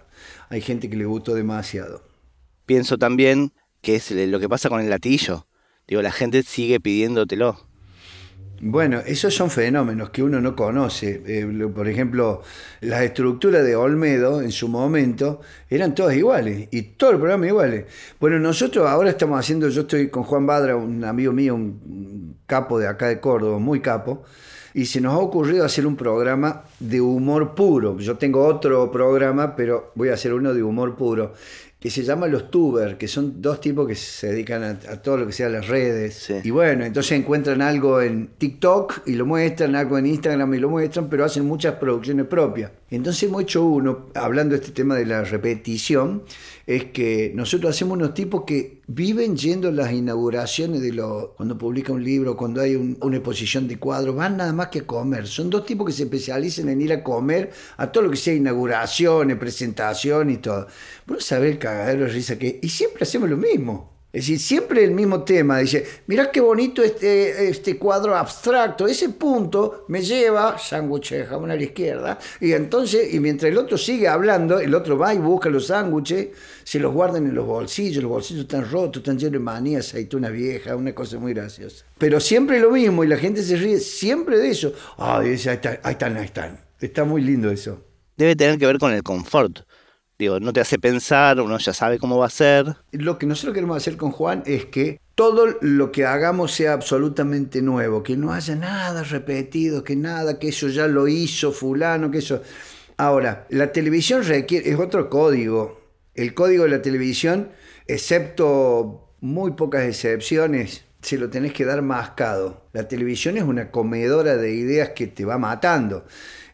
hay 0.48 0.60
gente 0.60 0.90
que 0.90 0.96
le 0.96 1.04
gustó 1.04 1.34
demasiado. 1.34 2.02
Pienso 2.66 2.98
también 2.98 3.52
que 3.80 3.96
es 3.96 4.10
lo 4.10 4.38
que 4.40 4.48
pasa 4.48 4.68
con 4.68 4.80
el 4.80 4.90
latillo. 4.90 5.46
Digo, 5.86 6.02
la 6.02 6.12
gente 6.12 6.42
sigue 6.42 6.80
pidiéndotelo. 6.80 7.69
Bueno, 8.62 8.98
esos 9.06 9.34
son 9.34 9.48
fenómenos 9.48 10.10
que 10.10 10.22
uno 10.22 10.38
no 10.38 10.54
conoce. 10.54 11.22
Eh, 11.24 11.68
por 11.74 11.88
ejemplo, 11.88 12.42
las 12.82 13.00
estructuras 13.00 13.64
de 13.64 13.74
Olmedo 13.74 14.42
en 14.42 14.52
su 14.52 14.68
momento 14.68 15.40
eran 15.70 15.94
todas 15.94 16.14
iguales 16.14 16.68
y 16.70 16.82
todo 16.82 17.12
el 17.12 17.16
programa 17.16 17.46
iguales. 17.46 17.86
Bueno, 18.20 18.38
nosotros 18.38 18.86
ahora 18.86 19.08
estamos 19.08 19.40
haciendo, 19.40 19.70
yo 19.70 19.82
estoy 19.82 20.10
con 20.10 20.24
Juan 20.24 20.46
Badra, 20.46 20.76
un 20.76 21.02
amigo 21.04 21.32
mío, 21.32 21.54
un 21.54 22.36
capo 22.44 22.78
de 22.78 22.86
acá 22.86 23.08
de 23.08 23.18
Córdoba, 23.18 23.58
muy 23.58 23.80
capo, 23.80 24.24
y 24.74 24.84
se 24.84 25.00
nos 25.00 25.14
ha 25.14 25.18
ocurrido 25.18 25.64
hacer 25.64 25.86
un 25.86 25.96
programa 25.96 26.64
de 26.78 27.00
humor 27.00 27.54
puro. 27.54 27.98
Yo 27.98 28.18
tengo 28.18 28.44
otro 28.44 28.92
programa, 28.92 29.56
pero 29.56 29.90
voy 29.94 30.10
a 30.10 30.14
hacer 30.14 30.34
uno 30.34 30.52
de 30.52 30.62
humor 30.62 30.96
puro 30.96 31.32
que 31.80 31.90
se 31.90 32.02
llama 32.02 32.26
los 32.26 32.50
tubers, 32.50 32.96
que 32.96 33.08
son 33.08 33.40
dos 33.40 33.58
tipos 33.58 33.88
que 33.88 33.94
se 33.94 34.28
dedican 34.28 34.62
a, 34.62 34.78
todo 35.00 35.16
lo 35.16 35.26
que 35.26 35.32
sea 35.32 35.48
las 35.48 35.66
redes. 35.66 36.30
Y 36.44 36.50
bueno, 36.50 36.84
entonces 36.84 37.12
encuentran 37.12 37.62
algo 37.62 38.02
en 38.02 38.28
TikTok 38.36 39.06
y 39.06 39.14
lo 39.14 39.24
muestran, 39.24 39.74
algo 39.74 39.96
en 39.96 40.04
Instagram 40.04 40.52
y 40.52 40.58
lo 40.58 40.68
muestran, 40.68 41.08
pero 41.08 41.24
hacen 41.24 41.46
muchas 41.46 41.76
producciones 41.76 42.26
propias. 42.26 42.70
Entonces 42.90 43.22
hemos 43.22 43.42
hecho 43.42 43.64
uno, 43.64 44.10
hablando 44.14 44.54
de 44.54 44.60
este 44.60 44.72
tema 44.72 44.94
de 44.94 45.06
la 45.06 45.24
repetición, 45.24 46.24
es 46.76 46.84
que 46.92 47.32
nosotros 47.34 47.74
hacemos 47.74 47.96
unos 47.96 48.14
tipos 48.14 48.44
que 48.46 48.80
viven 48.86 49.36
yendo 49.36 49.66
a 49.66 49.72
las 49.72 49.92
inauguraciones 49.92 50.80
de 50.80 50.92
los, 50.92 51.30
cuando 51.30 51.58
publica 51.58 51.92
un 51.92 52.04
libro, 52.04 52.36
cuando 52.36 52.60
hay 52.60 52.76
una 52.76 53.16
exposición 53.16 53.66
de 53.66 53.76
cuadros, 53.76 54.14
van 54.14 54.36
nada 54.36 54.52
más 54.52 54.68
que 54.68 54.78
a 54.78 54.86
comer. 54.86 55.26
Son 55.26 55.50
dos 55.50 55.66
tipos 55.66 55.84
que 55.84 55.92
se 55.92 56.04
especializan 56.04 56.68
en 56.68 56.80
ir 56.80 56.92
a 56.92 57.02
comer 57.02 57.50
a 57.76 57.90
todo 57.90 58.04
lo 58.04 58.10
que 58.10 58.16
sea 58.16 58.34
inauguraciones, 58.34 59.36
presentación 59.36 60.30
y 60.30 60.36
todo. 60.36 60.68
Bueno, 61.06 61.20
saber 61.20 61.50
el 61.50 61.58
cagadero 61.58 62.04
de 62.04 62.12
risa 62.12 62.38
que... 62.38 62.60
Y 62.62 62.68
siempre 62.68 63.02
hacemos 63.02 63.28
lo 63.28 63.36
mismo. 63.36 63.89
Es 64.12 64.22
decir, 64.22 64.40
siempre 64.40 64.82
el 64.82 64.90
mismo 64.90 65.22
tema. 65.22 65.58
Dice, 65.58 65.86
mirá 66.08 66.32
qué 66.32 66.40
bonito 66.40 66.82
este, 66.82 67.48
este 67.48 67.78
cuadro 67.78 68.16
abstracto. 68.16 68.88
Ese 68.88 69.10
punto 69.10 69.84
me 69.86 70.02
lleva, 70.02 70.58
sándwich 70.58 71.10
de 71.10 71.26
jamón 71.26 71.52
a 71.52 71.56
la 71.56 71.62
izquierda. 71.62 72.18
Y 72.40 72.52
entonces, 72.52 73.14
y 73.14 73.20
mientras 73.20 73.52
el 73.52 73.58
otro 73.58 73.78
sigue 73.78 74.08
hablando, 74.08 74.58
el 74.58 74.74
otro 74.74 74.98
va 74.98 75.14
y 75.14 75.18
busca 75.18 75.48
los 75.48 75.68
sándwiches, 75.68 76.28
se 76.64 76.80
los 76.80 76.92
guardan 76.92 77.26
en 77.26 77.34
los 77.36 77.46
bolsillos. 77.46 78.02
Los 78.02 78.10
bolsillos 78.10 78.42
están 78.42 78.68
rotos, 78.68 79.00
están 79.00 79.16
llenos 79.16 79.34
de 79.34 79.38
manía, 79.38 79.78
aceituna 79.78 80.28
vieja, 80.28 80.74
una 80.74 80.92
cosa 80.92 81.18
muy 81.18 81.32
graciosa. 81.32 81.84
Pero 81.96 82.18
siempre 82.18 82.58
lo 82.58 82.72
mismo 82.72 83.04
y 83.04 83.06
la 83.06 83.16
gente 83.16 83.44
se 83.44 83.56
ríe 83.56 83.78
siempre 83.78 84.38
de 84.38 84.50
eso. 84.50 84.72
Ay, 84.98 85.28
ahí, 85.28 85.34
están, 85.34 85.78
ahí 85.84 85.92
están, 85.92 86.16
ahí 86.16 86.24
están. 86.24 86.60
Está 86.80 87.04
muy 87.04 87.22
lindo 87.22 87.48
eso. 87.48 87.84
Debe 88.16 88.34
tener 88.34 88.58
que 88.58 88.66
ver 88.66 88.78
con 88.78 88.92
el 88.92 89.04
confort 89.04 89.60
Digo, 90.20 90.38
no 90.38 90.52
te 90.52 90.60
hace 90.60 90.78
pensar, 90.78 91.40
uno 91.40 91.56
ya 91.56 91.72
sabe 91.72 91.98
cómo 91.98 92.18
va 92.18 92.26
a 92.26 92.30
ser. 92.30 92.76
Lo 92.92 93.18
que 93.18 93.24
nosotros 93.24 93.54
queremos 93.54 93.78
hacer 93.78 93.96
con 93.96 94.10
Juan 94.10 94.42
es 94.44 94.66
que 94.66 95.00
todo 95.14 95.46
lo 95.62 95.90
que 95.92 96.04
hagamos 96.04 96.52
sea 96.52 96.74
absolutamente 96.74 97.62
nuevo, 97.62 98.02
que 98.02 98.18
no 98.18 98.30
haya 98.34 98.54
nada 98.54 99.02
repetido, 99.02 99.82
que 99.82 99.96
nada, 99.96 100.38
que 100.38 100.48
eso 100.48 100.68
ya 100.68 100.86
lo 100.88 101.08
hizo 101.08 101.52
fulano, 101.52 102.10
que 102.10 102.18
eso... 102.18 102.42
Ahora, 102.98 103.46
la 103.48 103.72
televisión 103.72 104.22
requiere, 104.22 104.68
es 104.68 104.78
otro 104.78 105.08
código. 105.08 105.80
El 106.14 106.34
código 106.34 106.64
de 106.64 106.70
la 106.70 106.82
televisión, 106.82 107.48
excepto 107.86 109.14
muy 109.22 109.52
pocas 109.52 109.84
excepciones, 109.84 110.84
se 111.00 111.16
lo 111.16 111.30
tenés 111.30 111.54
que 111.54 111.64
dar 111.64 111.80
mascado. 111.80 112.66
La 112.74 112.88
televisión 112.88 113.38
es 113.38 113.44
una 113.44 113.70
comedora 113.70 114.36
de 114.36 114.54
ideas 114.54 114.90
que 114.90 115.06
te 115.06 115.24
va 115.24 115.38
matando. 115.38 116.04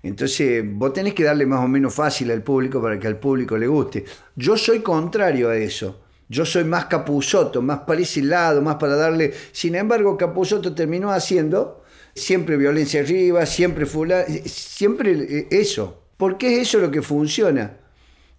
Entonces, 0.03 0.65
vos 0.67 0.93
tenés 0.93 1.15
que 1.15 1.25
darle 1.25 1.47
más 1.47 1.65
o 1.65 1.69
menos 1.69 1.95
fácil 1.95 2.31
al 2.31 2.43
público 2.43 2.81
para 2.81 2.99
que 2.99 3.07
al 3.07 3.19
público 3.19 3.57
le 3.57 3.67
guste. 3.67 4.05
Yo 4.35 4.57
soy 4.57 4.81
contrario 4.81 5.49
a 5.49 5.57
eso. 5.57 6.03
Yo 6.29 6.45
soy 6.45 6.65
más 6.65 6.87
capuzoto, 6.87 7.63
más 7.63 7.81
para 7.81 8.01
ese 8.01 8.23
lado, 8.23 8.61
más 8.61 8.77
para 8.77 8.97
darle. 8.97 9.33
Sin 9.53 9.75
embargo, 9.75 10.17
capuzoto 10.17 10.75
terminó 10.75 11.13
haciendo 11.13 11.85
siempre 12.15 12.57
violencia 12.57 13.01
arriba, 13.01 13.47
siempre 13.47 13.87
fula, 13.87 14.25
siempre 14.45 15.47
eso. 15.51 16.03
Porque 16.17 16.55
es 16.55 16.69
eso 16.69 16.79
lo 16.79 16.91
que 16.91 17.03
funciona. 17.03 17.77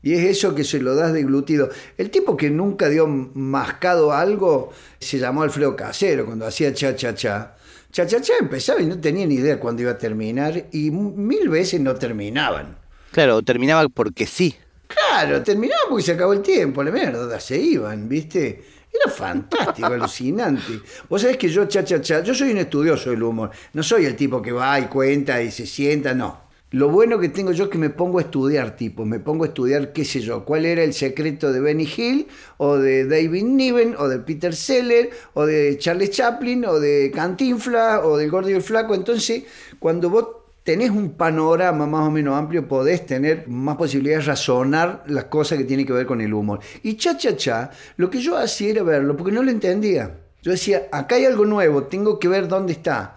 Y 0.02 0.14
es 0.14 0.26
eso 0.26 0.54
que 0.54 0.64
se 0.64 0.80
lo 0.80 0.96
das 0.96 1.14
deglutido. 1.14 1.70
El 1.98 2.10
tipo 2.10 2.38
que 2.38 2.50
nunca 2.50 2.90
dio 2.90 3.08
mascado 3.08 4.14
algo 4.14 4.72
se 5.00 5.20
llamó 5.20 5.44
Alfredo 5.44 5.76
Casero 5.76 6.26
cuando 6.26 6.46
hacía 6.46 6.74
cha 6.74 6.96
cha 6.96 7.16
cha. 7.16 7.56
Cha 7.98 8.06
cha 8.06 8.22
cha 8.22 8.34
empezaba 8.40 8.80
y 8.80 8.86
no 8.86 9.00
tenía 9.00 9.26
ni 9.26 9.34
idea 9.34 9.60
cuándo 9.60 9.82
iba 9.82 9.90
a 9.90 9.98
terminar 9.98 10.68
y 10.72 10.92
mil 10.92 11.50
veces 11.50 11.82
no 11.82 11.96
terminaban. 11.96 12.78
Claro, 13.10 13.42
terminaba 13.42 13.90
porque 13.90 14.28
sí. 14.28 14.56
Claro, 14.86 15.42
terminaba 15.42 15.82
porque 15.90 16.04
se 16.04 16.12
acabó 16.12 16.34
el 16.34 16.44
tiempo, 16.44 16.84
la 16.84 16.92
mierda, 16.92 17.40
se 17.40 17.58
iban, 17.58 18.08
¿viste? 18.08 18.64
Era 18.94 19.12
fantástico, 19.12 19.88
alucinante. 19.96 20.80
Vos 21.10 21.24
sabés 21.24 21.38
que 21.38 21.50
yo, 21.50 21.66
cha, 21.66 21.84
cha, 21.84 22.00
cha, 22.00 22.22
yo 22.22 22.36
soy 22.36 22.52
un 22.52 22.60
estudioso 22.60 23.10
del 23.10 23.24
humor. 23.24 23.50
No 23.74 23.82
soy 23.82 24.06
el 24.06 24.16
tipo 24.16 24.44
que 24.44 24.52
va 24.52 24.80
y 24.80 24.86
cuenta 24.86 25.42
y 25.42 25.50
se 25.50 25.66
sienta, 25.66 26.14
no. 26.14 26.47
Lo 26.72 26.90
bueno 26.90 27.18
que 27.18 27.30
tengo 27.30 27.54
yo 27.54 27.66
es 27.66 27.70
que 27.70 27.78
me 27.78 27.90
pongo 27.90 28.20
a 28.20 28.24
estudiar 28.24 28.76
tipos, 28.76 29.08
me 29.08 29.22
pongo 29.22 29.46
a 29.46 29.48
estudiar, 29.48 29.94
qué 29.94 30.04
sé 30.04 30.20
yo, 30.20 30.44
cuál 30.44 30.66
era 30.66 30.84
el 30.84 30.94
secreto 30.94 31.54
de 31.54 31.62
Benny 31.62 31.88
Hill, 31.96 32.28
o 32.58 32.76
de 32.76 33.06
David 33.06 33.46
Niven, 33.46 33.96
o 33.98 34.10
de 34.10 34.20
Peter 34.20 34.54
Seller, 34.54 35.10
o 35.34 35.46
de 35.46 35.78
Charles 35.78 36.12
Chaplin, 36.12 36.66
o 36.66 36.78
de 36.82 37.10
Cantinfla, 37.16 38.02
o 38.06 38.18
del 38.18 38.30
Gordo 38.30 38.50
y 38.50 38.54
el 38.54 38.62
Flaco. 38.62 38.96
Entonces, 38.96 39.44
cuando 39.80 40.10
vos 40.10 40.28
tenés 40.64 40.90
un 40.90 41.12
panorama 41.12 41.86
más 41.86 42.06
o 42.06 42.12
menos 42.12 42.36
amplio, 42.36 42.68
podés 42.68 43.06
tener 43.06 43.48
más 43.48 43.78
posibilidades 43.78 44.26
de 44.26 44.32
razonar 44.32 45.06
las 45.08 45.24
cosas 45.26 45.58
que 45.58 45.64
tienen 45.64 45.86
que 45.86 45.94
ver 45.94 46.06
con 46.06 46.20
el 46.20 46.34
humor. 46.34 46.60
Y 46.84 46.96
cha, 46.96 47.16
cha, 47.16 47.38
cha, 47.38 47.72
lo 47.96 48.10
que 48.10 48.20
yo 48.20 48.36
hacía 48.36 48.72
era 48.72 48.84
verlo, 48.84 49.16
porque 49.16 49.32
no 49.32 49.42
lo 49.42 49.52
entendía. 49.52 50.18
Yo 50.42 50.52
decía, 50.52 50.90
acá 50.92 51.16
hay 51.16 51.24
algo 51.24 51.46
nuevo, 51.46 51.84
tengo 51.84 52.20
que 52.20 52.28
ver 52.28 52.50
dónde 52.50 52.74
está. 52.74 53.16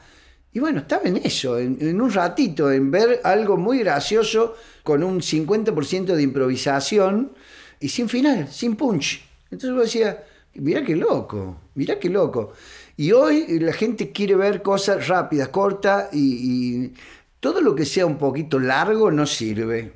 Y 0.53 0.59
bueno, 0.59 0.81
estaba 0.81 1.05
en 1.05 1.19
eso, 1.19 1.59
en, 1.59 2.01
un 2.01 2.13
ratito, 2.13 2.73
en 2.73 2.91
ver 2.91 3.21
algo 3.23 3.57
muy 3.57 3.79
gracioso 3.79 4.57
con 4.83 5.05
un 5.05 5.21
50% 5.21 6.15
de 6.15 6.23
improvisación 6.23 7.33
y 7.79 7.89
sin 7.89 8.09
final, 8.09 8.49
sin 8.49 8.75
punch. 8.75 9.23
Entonces 9.45 9.71
yo 9.71 9.81
decía, 9.81 10.25
mira 10.55 10.85
qué 10.85 10.97
loco, 10.97 11.57
mira 11.75 12.01
qué 12.01 12.11
loco. 12.11 12.53
Y 12.97 13.13
hoy 13.13 13.61
la 13.61 13.73
gente 13.73 14.11
quiere 14.11 14.35
ver 14.35 14.61
cosas 14.61 15.07
rápidas, 15.07 15.49
cortas 15.49 16.09
y, 16.13 16.85
y 16.85 16.95
todo 17.39 17.61
lo 17.61 17.77
que 17.77 17.85
sea 17.85 18.05
un 18.05 18.19
poquito 18.19 18.59
largo 18.59 19.13
no 19.13 19.27
sirve. 19.27 19.93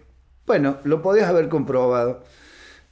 Bueno, 0.47 0.79
lo 0.85 1.03
podés 1.03 1.25
haber 1.25 1.49
comprobado. 1.49 2.23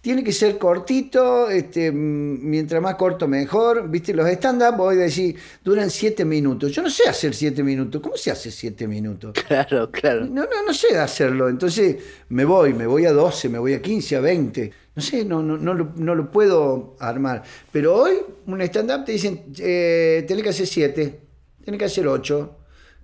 Tiene 0.02 0.25
que 0.25 0.32
ser 0.32 0.59
cortito, 0.59 1.49
este, 1.49 1.92
mientras 1.92 2.82
más 2.82 2.97
corto 2.97 3.28
mejor. 3.28 3.88
Viste, 3.88 4.12
los 4.12 4.28
stand-up, 4.28 4.76
voy 4.76 4.97
a 4.97 5.02
decir, 5.02 5.37
duran 5.62 5.90
siete 5.90 6.25
minutos. 6.25 6.73
Yo 6.73 6.82
no 6.82 6.90
sé 6.90 7.09
hacer 7.09 7.32
siete 7.32 7.62
minutos. 7.62 8.02
¿Cómo 8.02 8.16
se 8.16 8.32
hace 8.32 8.50
siete 8.50 8.87
minutos? 8.87 9.32
Claro, 9.52 9.90
claro. 9.92 10.25
No, 10.25 10.42
no, 10.42 10.66
no 10.66 10.75
sé 10.75 10.99
hacerlo. 10.99 11.49
Entonces 11.49 11.97
me 12.30 12.44
voy, 12.44 12.73
me 12.73 12.87
voy 12.87 13.04
a 13.06 13.12
12, 13.12 13.49
me 13.49 13.59
voy 13.59 13.75
a 13.75 13.82
15, 13.82 14.16
a 14.16 14.21
20. 14.21 14.73
No 14.97 15.02
sé, 15.02 15.25
no, 15.25 15.42
no, 15.42 15.56
no, 15.56 15.75
lo, 15.75 15.92
no 15.94 16.14
lo 16.14 16.30
puedo 16.30 16.97
armar. 16.99 17.44
Pero 17.71 17.94
hoy, 17.94 18.14
un 18.47 18.61
stand-up 18.62 19.04
te 19.04 19.12
dicen, 19.12 19.52
eh, 19.59 20.25
tenés 20.26 20.42
que 20.42 20.49
hacer 20.49 20.66
siete, 20.66 21.21
tenés 21.64 21.78
que 21.78 21.85
hacer 21.85 22.09
ocho, 22.09 22.56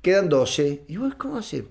quedan 0.02 0.28
12. 0.28 0.84
Y 0.88 0.96
vos, 0.96 1.14
¿cómo 1.16 1.36
haces? 1.36 1.62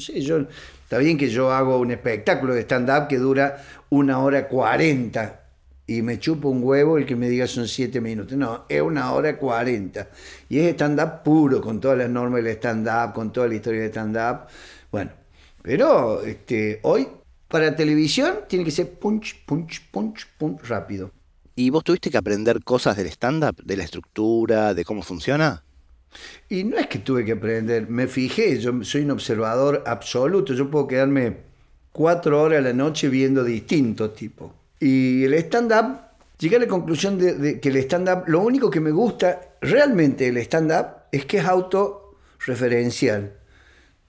Yo, 0.00 0.46
está 0.82 0.98
bien 0.98 1.16
que 1.16 1.28
yo 1.28 1.52
hago 1.52 1.78
un 1.78 1.90
espectáculo 1.90 2.54
de 2.54 2.62
stand-up 2.62 3.08
que 3.08 3.18
dura 3.18 3.64
una 3.90 4.18
hora 4.18 4.48
cuarenta 4.48 5.42
y 5.86 6.02
me 6.02 6.18
chupo 6.18 6.48
un 6.48 6.62
huevo 6.62 6.98
el 6.98 7.06
que 7.06 7.16
me 7.16 7.28
diga 7.28 7.46
son 7.46 7.66
siete 7.66 8.00
minutos. 8.00 8.36
No, 8.36 8.64
es 8.68 8.80
una 8.80 9.12
hora 9.12 9.36
cuarenta. 9.36 10.08
Y 10.48 10.60
es 10.60 10.74
stand-up 10.74 11.22
puro, 11.24 11.60
con 11.60 11.80
todas 11.80 11.98
las 11.98 12.08
normas 12.08 12.44
del 12.44 12.56
stand-up, 12.56 13.12
con 13.12 13.32
toda 13.32 13.48
la 13.48 13.54
historia 13.56 13.80
de 13.80 13.88
stand-up. 13.88 14.46
Bueno, 14.90 15.10
pero 15.62 16.22
este, 16.22 16.78
hoy 16.82 17.08
para 17.48 17.74
televisión 17.74 18.40
tiene 18.48 18.64
que 18.64 18.70
ser 18.70 18.90
punch, 18.98 19.44
punch, 19.44 19.90
punch, 19.90 20.26
punch, 20.38 20.62
rápido. 20.68 21.10
¿Y 21.56 21.70
vos 21.70 21.82
tuviste 21.82 22.10
que 22.10 22.16
aprender 22.16 22.62
cosas 22.62 22.96
del 22.96 23.08
stand-up, 23.08 23.56
de 23.62 23.76
la 23.76 23.84
estructura, 23.84 24.72
de 24.72 24.84
cómo 24.84 25.02
funciona? 25.02 25.64
Y 26.48 26.64
no 26.64 26.76
es 26.76 26.86
que 26.88 26.98
tuve 26.98 27.24
que 27.24 27.32
aprender, 27.32 27.88
me 27.88 28.06
fijé, 28.06 28.58
yo 28.58 28.82
soy 28.82 29.02
un 29.02 29.12
observador 29.12 29.84
absoluto, 29.86 30.54
yo 30.54 30.70
puedo 30.70 30.86
quedarme 30.86 31.36
cuatro 31.92 32.42
horas 32.42 32.58
a 32.58 32.62
la 32.62 32.72
noche 32.72 33.08
viendo 33.08 33.44
distintos 33.44 34.14
tipos. 34.14 34.52
Y 34.80 35.24
el 35.24 35.34
stand-up, 35.34 36.00
llegué 36.38 36.56
a 36.56 36.60
la 36.60 36.66
conclusión 36.66 37.18
de, 37.18 37.60
que 37.60 37.68
el 37.68 37.76
stand-up, 37.76 38.24
lo 38.26 38.40
único 38.40 38.70
que 38.70 38.80
me 38.80 38.90
gusta 38.90 39.40
realmente 39.60 40.24
del 40.24 40.38
stand-up 40.38 40.86
es 41.12 41.26
que 41.26 41.38
es 41.38 41.44
autorreferencial 41.44 43.39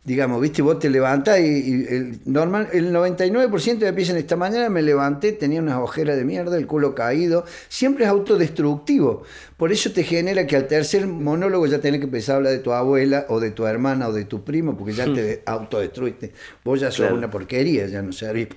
digamos, 0.03 0.41
viste, 0.41 0.63
vos 0.63 0.79
te 0.79 0.89
levantás 0.89 1.39
y, 1.39 1.85
el, 1.87 2.19
normal, 2.25 2.69
el 2.73 2.91
99% 2.91 3.77
de 3.77 3.93
piensan 3.93 4.17
esta 4.17 4.35
mañana 4.35 4.67
me 4.69 4.81
levanté, 4.81 5.31
tenía 5.31 5.61
unas 5.61 5.77
ojeras 5.77 6.17
de 6.17 6.25
mierda, 6.25 6.57
el 6.57 6.65
culo 6.65 6.95
caído, 6.95 7.45
siempre 7.69 8.05
es 8.05 8.09
autodestructivo. 8.09 9.21
Por 9.57 9.71
eso 9.71 9.91
te 9.91 10.03
genera 10.03 10.47
que 10.47 10.55
al 10.55 10.67
tercer 10.67 11.05
monólogo 11.05 11.67
ya 11.67 11.79
tenés 11.79 11.99
que 11.99 12.05
empezar 12.05 12.33
a 12.33 12.37
hablar 12.37 12.53
de 12.53 12.59
tu 12.59 12.71
abuela 12.71 13.27
o 13.29 13.39
de 13.39 13.51
tu 13.51 13.67
hermana 13.67 14.07
o 14.07 14.13
de 14.13 14.25
tu 14.25 14.43
primo, 14.43 14.75
porque 14.75 14.93
ya 14.93 15.05
te 15.05 15.43
autodestruiste. 15.45 16.33
Vos 16.63 16.79
ya 16.79 16.89
sos 16.89 17.11
una 17.11 17.29
porquería, 17.29 17.85
ya 17.85 18.01
no 18.01 18.11
servís 18.11 18.47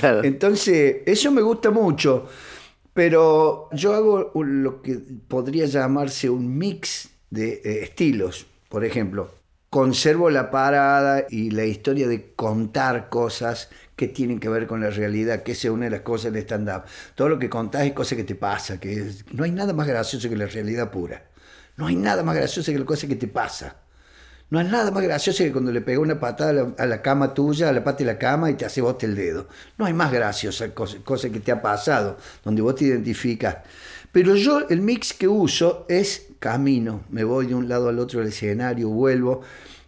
claro. 0.00 0.24
Entonces, 0.24 0.96
eso 1.06 1.30
me 1.30 1.42
gusta 1.42 1.70
mucho, 1.70 2.26
pero 2.92 3.68
yo 3.72 3.94
hago 3.94 4.32
lo 4.34 4.82
que 4.82 4.98
podría 5.28 5.66
llamarse 5.66 6.28
un 6.28 6.58
mix 6.58 7.10
de 7.30 7.62
eh, 7.64 7.84
estilos. 7.84 8.46
Por 8.68 8.84
ejemplo, 8.84 9.30
conservo 9.74 10.30
la 10.30 10.52
parada 10.52 11.26
y 11.28 11.50
la 11.50 11.64
historia 11.64 12.06
de 12.06 12.32
contar 12.36 13.08
cosas 13.08 13.70
que 13.96 14.06
tienen 14.06 14.38
que 14.38 14.48
ver 14.48 14.68
con 14.68 14.80
la 14.80 14.88
realidad, 14.88 15.42
que 15.42 15.50
es 15.50 15.64
una 15.64 15.86
de 15.86 15.90
las 15.90 16.02
cosas 16.02 16.32
del 16.32 16.44
stand-up. 16.44 16.84
Todo 17.16 17.30
lo 17.30 17.40
que 17.40 17.50
contás 17.50 17.82
es 17.84 17.92
cosa 17.92 18.14
que 18.14 18.22
te 18.22 18.36
pasa, 18.36 18.78
que 18.78 19.10
no 19.32 19.42
hay 19.42 19.50
nada 19.50 19.72
más 19.72 19.88
gracioso 19.88 20.28
que 20.28 20.36
la 20.36 20.46
realidad 20.46 20.92
pura. 20.92 21.24
No 21.76 21.88
hay 21.88 21.96
nada 21.96 22.22
más 22.22 22.36
gracioso 22.36 22.70
que 22.70 22.78
la 22.78 22.84
cosa 22.84 23.08
que 23.08 23.16
te 23.16 23.26
pasa. 23.26 23.74
No 24.48 24.60
hay 24.60 24.68
nada 24.68 24.92
más 24.92 25.02
gracioso 25.02 25.42
que 25.42 25.50
cuando 25.50 25.72
le 25.72 25.80
pega 25.80 25.98
una 25.98 26.20
patada 26.20 26.72
a 26.78 26.86
la, 26.86 27.02
cama 27.02 27.34
tuya, 27.34 27.68
a 27.68 27.72
la 27.72 27.82
pata 27.82 27.98
de 27.98 28.04
la 28.04 28.16
cama 28.16 28.52
y 28.52 28.54
te 28.54 28.64
hace 28.64 28.80
bote 28.80 29.06
el 29.06 29.16
dedo. 29.16 29.48
No 29.76 29.86
hay 29.86 29.92
más 29.92 30.12
graciosa 30.12 30.72
cosa, 30.72 30.98
cosa 31.02 31.30
que 31.30 31.40
te 31.40 31.50
ha 31.50 31.60
pasado, 31.60 32.16
donde 32.44 32.62
vos 32.62 32.76
te 32.76 32.84
identificas. 32.84 33.56
Pero 34.14 34.36
yo 34.36 34.68
el 34.68 34.80
mix 34.80 35.12
que 35.12 35.26
uso 35.26 35.86
es 35.88 36.28
camino, 36.38 37.02
me 37.10 37.24
voy 37.24 37.48
de 37.48 37.56
un 37.56 37.68
lado 37.68 37.88
al 37.88 37.98
otro 37.98 38.20
del 38.20 38.28
escenario, 38.28 38.88
vuelvo, 38.88 39.40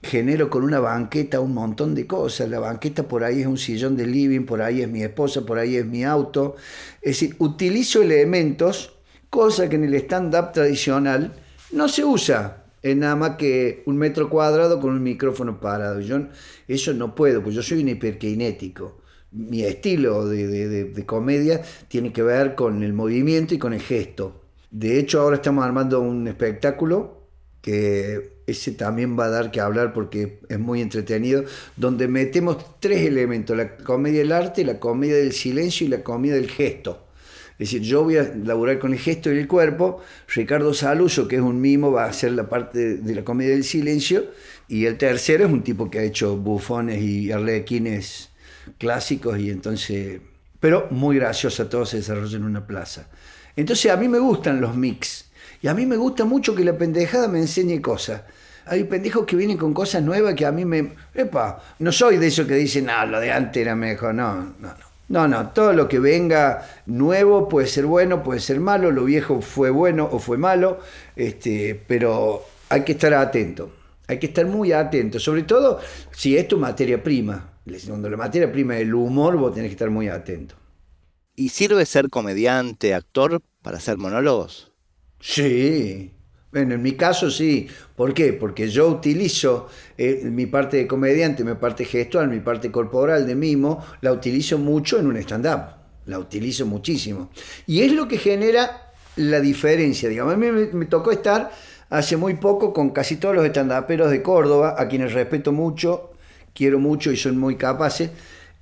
genero 0.02 0.50
con 0.50 0.64
una 0.64 0.80
banqueta 0.80 1.38
un 1.38 1.54
montón 1.54 1.94
de 1.94 2.08
cosas. 2.08 2.50
La 2.50 2.58
banqueta 2.58 3.06
por 3.06 3.22
ahí 3.22 3.42
es 3.42 3.46
un 3.46 3.56
sillón 3.56 3.96
de 3.96 4.04
living, 4.04 4.44
por 4.44 4.62
ahí 4.62 4.82
es 4.82 4.88
mi 4.88 5.04
esposa, 5.04 5.46
por 5.46 5.58
ahí 5.58 5.76
es 5.76 5.86
mi 5.86 6.02
auto. 6.04 6.56
Es 7.02 7.20
decir, 7.20 7.36
utilizo 7.38 8.02
elementos, 8.02 8.96
cosa 9.30 9.68
que 9.68 9.76
en 9.76 9.84
el 9.84 9.94
stand-up 9.94 10.50
tradicional 10.50 11.32
no 11.70 11.88
se 11.88 12.04
usa. 12.04 12.64
Es 12.82 12.96
nada 12.96 13.14
más 13.14 13.36
que 13.36 13.84
un 13.86 13.96
metro 13.96 14.28
cuadrado 14.28 14.80
con 14.80 14.90
un 14.90 15.04
micrófono 15.04 15.60
parado. 15.60 16.00
Yo 16.00 16.18
eso 16.66 16.92
no 16.94 17.14
puedo, 17.14 17.44
pues 17.44 17.54
yo 17.54 17.62
soy 17.62 17.80
un 17.80 17.90
hiperkinético 17.90 19.05
mi 19.36 19.62
estilo 19.62 20.26
de, 20.26 21.04
comedia 21.04 21.62
tiene 21.88 22.12
que 22.12 22.22
ver 22.22 22.54
con 22.54 22.82
el 22.82 22.92
movimiento 22.92 23.54
y 23.54 23.58
con 23.58 23.74
el 23.74 23.82
gesto. 23.82 24.42
De 24.70 24.98
hecho, 24.98 25.20
ahora 25.20 25.36
estamos 25.36 25.64
armando 25.64 26.00
un 26.00 26.26
espectáculo 26.26 27.28
que 27.60 28.36
ese 28.46 28.72
también 28.72 29.18
va 29.18 29.26
a 29.26 29.30
dar 29.30 29.50
que 29.50 29.60
hablar 29.60 29.92
porque 29.92 30.40
es 30.48 30.58
muy 30.58 30.80
entretenido, 30.80 31.44
donde 31.76 32.08
metemos 32.08 32.80
tres 32.80 33.02
elementos, 33.02 33.56
la 33.56 33.76
comedia 33.76 34.20
del 34.20 34.32
arte, 34.32 34.64
la 34.64 34.78
comedia 34.78 35.16
del 35.16 35.32
silencio 35.32 35.86
y 35.86 35.90
la 35.90 36.02
comedia 36.02 36.36
del 36.36 36.48
gesto. 36.48 37.02
Es 37.58 37.70
decir, 37.70 37.82
yo 37.82 38.04
voy 38.04 38.18
a 38.18 38.34
laburar 38.44 38.78
con 38.78 38.92
el 38.92 38.98
gesto 38.98 39.32
y 39.32 39.38
el 39.38 39.48
cuerpo, 39.48 40.00
Ricardo 40.28 40.74
Saluso, 40.74 41.26
que 41.26 41.36
es 41.36 41.42
un 41.42 41.60
mimo, 41.60 41.90
va 41.90 42.04
a 42.04 42.08
hacer 42.08 42.32
la 42.32 42.48
parte 42.48 42.98
de 42.98 43.14
la 43.14 43.24
comedia 43.24 43.52
del 43.52 43.64
silencio, 43.64 44.26
y 44.68 44.84
el 44.84 44.96
tercero 44.98 45.46
es 45.46 45.52
un 45.52 45.62
tipo 45.62 45.90
que 45.90 45.98
ha 45.98 46.02
hecho 46.02 46.36
bufones 46.36 47.02
y 47.02 47.32
arlequines 47.32 48.30
clásicos 48.78 49.38
y 49.38 49.50
entonces, 49.50 50.20
pero 50.60 50.88
muy 50.90 51.16
graciosa, 51.16 51.68
todo 51.68 51.86
se 51.86 51.98
desarrolla 51.98 52.36
en 52.36 52.44
una 52.44 52.66
plaza. 52.66 53.08
Entonces 53.56 53.90
a 53.90 53.96
mí 53.96 54.08
me 54.08 54.18
gustan 54.18 54.60
los 54.60 54.76
mix 54.76 55.30
y 55.62 55.68
a 55.68 55.74
mí 55.74 55.86
me 55.86 55.96
gusta 55.96 56.24
mucho 56.24 56.54
que 56.54 56.64
la 56.64 56.76
pendejada 56.76 57.28
me 57.28 57.38
enseñe 57.38 57.80
cosas. 57.80 58.22
Hay 58.66 58.84
pendejos 58.84 59.24
que 59.26 59.36
vienen 59.36 59.56
con 59.56 59.72
cosas 59.72 60.02
nuevas 60.02 60.34
que 60.34 60.44
a 60.44 60.52
mí 60.52 60.64
me... 60.64 60.92
Epa, 61.14 61.62
no 61.78 61.92
soy 61.92 62.16
de 62.16 62.26
esos 62.26 62.46
que 62.46 62.54
dicen, 62.54 62.86
no, 62.86 63.06
lo 63.06 63.20
de 63.20 63.32
antes 63.32 63.60
era 63.60 63.76
mejor, 63.76 64.14
no, 64.14 64.34
no, 64.34 64.52
no. 64.60 64.86
No, 65.08 65.28
no, 65.28 65.50
todo 65.50 65.72
lo 65.72 65.88
que 65.88 66.00
venga 66.00 66.66
nuevo 66.86 67.48
puede 67.48 67.68
ser 67.68 67.86
bueno, 67.86 68.24
puede 68.24 68.40
ser 68.40 68.58
malo, 68.58 68.90
lo 68.90 69.04
viejo 69.04 69.40
fue 69.40 69.70
bueno 69.70 70.08
o 70.10 70.18
fue 70.18 70.36
malo, 70.36 70.80
este, 71.14 71.80
pero 71.86 72.44
hay 72.68 72.82
que 72.82 72.92
estar 72.92 73.14
atento, 73.14 73.70
hay 74.08 74.18
que 74.18 74.26
estar 74.26 74.46
muy 74.46 74.72
atento, 74.72 75.20
sobre 75.20 75.44
todo 75.44 75.78
si 76.10 76.36
es 76.36 76.48
tu 76.48 76.58
materia 76.58 77.00
prima. 77.00 77.55
Cuando 77.86 78.08
la 78.08 78.16
materia 78.16 78.50
prima 78.50 78.76
es 78.76 78.82
el 78.82 78.94
humor, 78.94 79.36
vos 79.36 79.52
tenés 79.52 79.70
que 79.70 79.74
estar 79.74 79.90
muy 79.90 80.08
atento. 80.08 80.54
¿Y 81.34 81.48
sirve 81.48 81.84
ser 81.84 82.08
comediante, 82.08 82.94
actor, 82.94 83.42
para 83.62 83.78
hacer 83.78 83.98
monólogos? 83.98 84.72
Sí. 85.20 86.12
Bueno, 86.52 86.74
en 86.74 86.82
mi 86.82 86.92
caso 86.92 87.30
sí. 87.30 87.68
¿Por 87.96 88.14
qué? 88.14 88.32
Porque 88.32 88.68
yo 88.70 88.88
utilizo 88.88 89.68
eh, 89.98 90.22
mi 90.24 90.46
parte 90.46 90.76
de 90.76 90.86
comediante, 90.86 91.44
mi 91.44 91.54
parte 91.54 91.84
gestual, 91.84 92.28
mi 92.28 92.40
parte 92.40 92.70
corporal 92.70 93.26
de 93.26 93.34
mimo, 93.34 93.84
la 94.00 94.12
utilizo 94.12 94.58
mucho 94.58 94.98
en 94.98 95.08
un 95.08 95.16
stand-up. 95.16 95.74
La 96.06 96.20
utilizo 96.20 96.66
muchísimo. 96.66 97.30
Y 97.66 97.82
es 97.82 97.92
lo 97.92 98.06
que 98.06 98.18
genera 98.18 98.92
la 99.16 99.40
diferencia. 99.40 100.08
Digamos, 100.08 100.34
a 100.34 100.36
mí 100.36 100.46
me, 100.46 100.66
me 100.66 100.86
tocó 100.86 101.10
estar 101.10 101.50
hace 101.90 102.16
muy 102.16 102.34
poco 102.34 102.72
con 102.72 102.90
casi 102.90 103.16
todos 103.16 103.34
los 103.34 103.44
stand-uperos 103.44 104.10
de 104.10 104.22
Córdoba, 104.22 104.76
a 104.78 104.86
quienes 104.86 105.12
respeto 105.12 105.50
mucho 105.52 106.15
quiero 106.56 106.78
mucho 106.80 107.12
y 107.12 107.16
son 107.16 107.38
muy 107.38 107.56
capaces. 107.56 108.10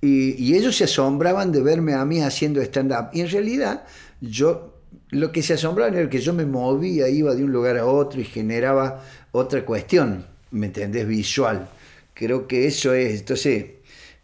Y, 0.01 0.55
ellos 0.55 0.77
se 0.77 0.85
asombraban 0.85 1.51
de 1.51 1.63
verme 1.63 1.95
a 1.95 2.05
mí 2.05 2.21
haciendo 2.21 2.61
stand-up. 2.61 3.09
Y 3.15 3.23
en 3.23 3.31
realidad, 3.31 3.85
yo 4.21 4.75
lo 5.11 5.33
que 5.33 5.43
se 5.43 5.55
asombraban 5.55 5.95
era 5.95 6.11
que 6.11 6.21
yo 6.21 6.35
me 6.35 6.45
movía, 6.45 7.09
iba 7.09 7.35
de 7.35 7.45
un 7.45 7.53
lugar 7.53 7.79
a 7.79 7.87
otro 7.87 8.21
y 8.21 8.25
generaba 8.25 9.03
otra 9.33 9.65
cuestión, 9.65 10.27
¿me 10.51 10.67
entendés? 10.67 11.07
Visual. 11.07 11.69
Creo 12.13 12.47
que 12.47 12.67
eso 12.67 12.93
es. 12.93 13.21
Entonces, 13.21 13.65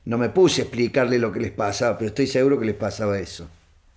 no 0.05 0.19
me 0.19 0.29
puse 0.29 0.61
a 0.61 0.65
explicarle 0.65 1.19
lo 1.19 1.33
que 1.33 1.41
les 1.41 1.53
pasaba, 1.53 1.97
pero 1.97 2.09
estoy 2.09 2.27
seguro 2.27 2.59
que 2.59 2.67
les 2.67 2.77
pasaba 2.77 3.19
eso. 3.19 3.49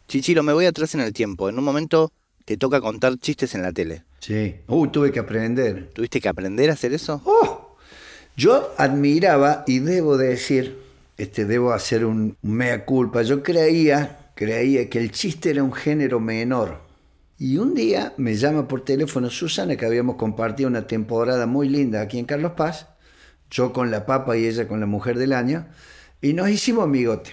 Chichiro, 0.08 0.44
me 0.44 0.54
voy 0.54 0.66
atrás 0.66 0.94
en 0.96 1.02
el 1.02 1.12
tiempo. 1.12 1.50
En 1.50 1.58
un 1.58 1.66
momento 1.66 2.12
te 2.46 2.56
toca 2.56 2.80
contar 2.80 3.18
chistes 3.18 3.56
en 3.56 3.62
la 3.62 3.74
tele. 3.74 4.04
Sí. 4.20 4.56
Uy, 4.68 4.90
tuve 4.90 5.12
que 5.12 5.20
aprender. 5.20 5.90
¿Tuviste 5.94 6.22
que 6.22 6.30
aprender 6.30 6.70
a 6.70 6.74
hacer 6.74 6.94
eso? 6.94 7.22
¡Oh! 7.26 7.63
Yo 8.36 8.74
admiraba, 8.78 9.64
y 9.68 9.80
debo 9.80 10.18
decir, 10.18 10.78
este, 11.18 11.46
debo 11.46 11.72
hacer 11.72 12.04
un 12.06 12.36
mea 12.42 12.86
culpa, 12.86 13.22
yo 13.22 13.44
creía, 13.44 14.32
creía 14.36 14.90
que 14.90 15.00
el 15.00 15.12
chiste 15.12 15.52
era 15.52 15.64
un 15.64 15.74
género 15.74 16.20
menor. 16.20 16.82
Y 17.38 17.58
un 17.58 17.76
día 17.76 18.14
me 18.18 18.36
llama 18.36 18.68
por 18.68 18.84
teléfono 18.84 19.30
Susana, 19.30 19.76
que 19.76 19.86
habíamos 19.86 20.16
compartido 20.16 20.70
una 20.70 20.88
temporada 20.88 21.46
muy 21.46 21.70
linda 21.70 22.02
aquí 22.02 22.18
en 22.18 22.26
Carlos 22.26 22.54
Paz, 22.54 22.88
yo 23.52 23.72
con 23.72 23.92
la 23.92 24.06
papa 24.06 24.36
y 24.36 24.48
ella 24.48 24.68
con 24.68 24.80
la 24.80 24.88
mujer 24.88 25.20
del 25.20 25.34
año, 25.34 25.68
y 26.22 26.34
nos 26.34 26.50
hicimos 26.50 26.86
amigote. 26.86 27.32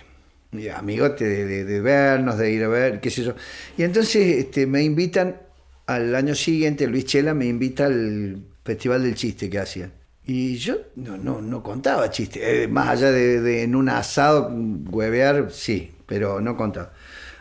amigote 0.76 1.24
de, 1.24 1.64
de, 1.64 1.80
vernos, 1.80 2.36
de 2.36 2.52
ir 2.52 2.64
a 2.64 2.68
ver, 2.68 3.00
qué 3.00 3.10
sé 3.10 3.24
yo. 3.24 3.34
Y 3.78 3.84
entonces 3.84 4.36
este, 4.36 4.66
me 4.66 4.82
invitan 4.82 5.40
al 5.86 6.14
año 6.14 6.34
siguiente, 6.34 6.86
Luis 6.86 7.06
Chela 7.06 7.32
me 7.32 7.46
invita 7.46 7.86
al 7.86 8.44
Festival 8.64 9.02
del 9.02 9.14
Chiste 9.14 9.48
que 9.48 9.58
hacían. 9.58 9.99
Y 10.24 10.56
yo 10.56 10.76
no, 10.96 11.16
no, 11.16 11.40
no 11.40 11.62
contaba 11.62 12.10
chistes. 12.10 12.42
Eh, 12.44 12.68
más 12.68 12.88
allá 12.88 13.10
de, 13.10 13.62
en 13.62 13.74
un 13.74 13.88
asado 13.88 14.50
huevear, 14.90 15.50
sí, 15.50 15.92
pero 16.06 16.40
no 16.40 16.56
contaba. 16.56 16.92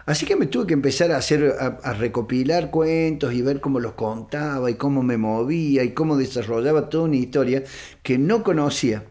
Así 0.05 0.25
que 0.25 0.36
me 0.36 0.48
tuve 0.48 0.65
que 0.65 0.74
empezar 0.74 1.12
a 1.12 1.17
hacer, 1.17 1.55
a, 1.59 1.79
a 1.83 1.93
recopilar 1.93 2.71
cuentos 2.71 3.33
y 3.33 3.43
ver 3.43 3.62
cómo 3.62 3.79
los 3.79 3.93
contaba 3.93 4.71
y 4.71 4.75
cómo 4.75 5.03
me 5.03 5.17
movía 5.17 5.83
y 5.83 5.91
cómo 5.93 6.17
desarrollaba 6.17 6.89
toda 6.89 7.03
una 7.03 7.17
historia 7.17 7.63
que 8.01 8.17
no 8.17 8.43
conocía. 8.43 9.03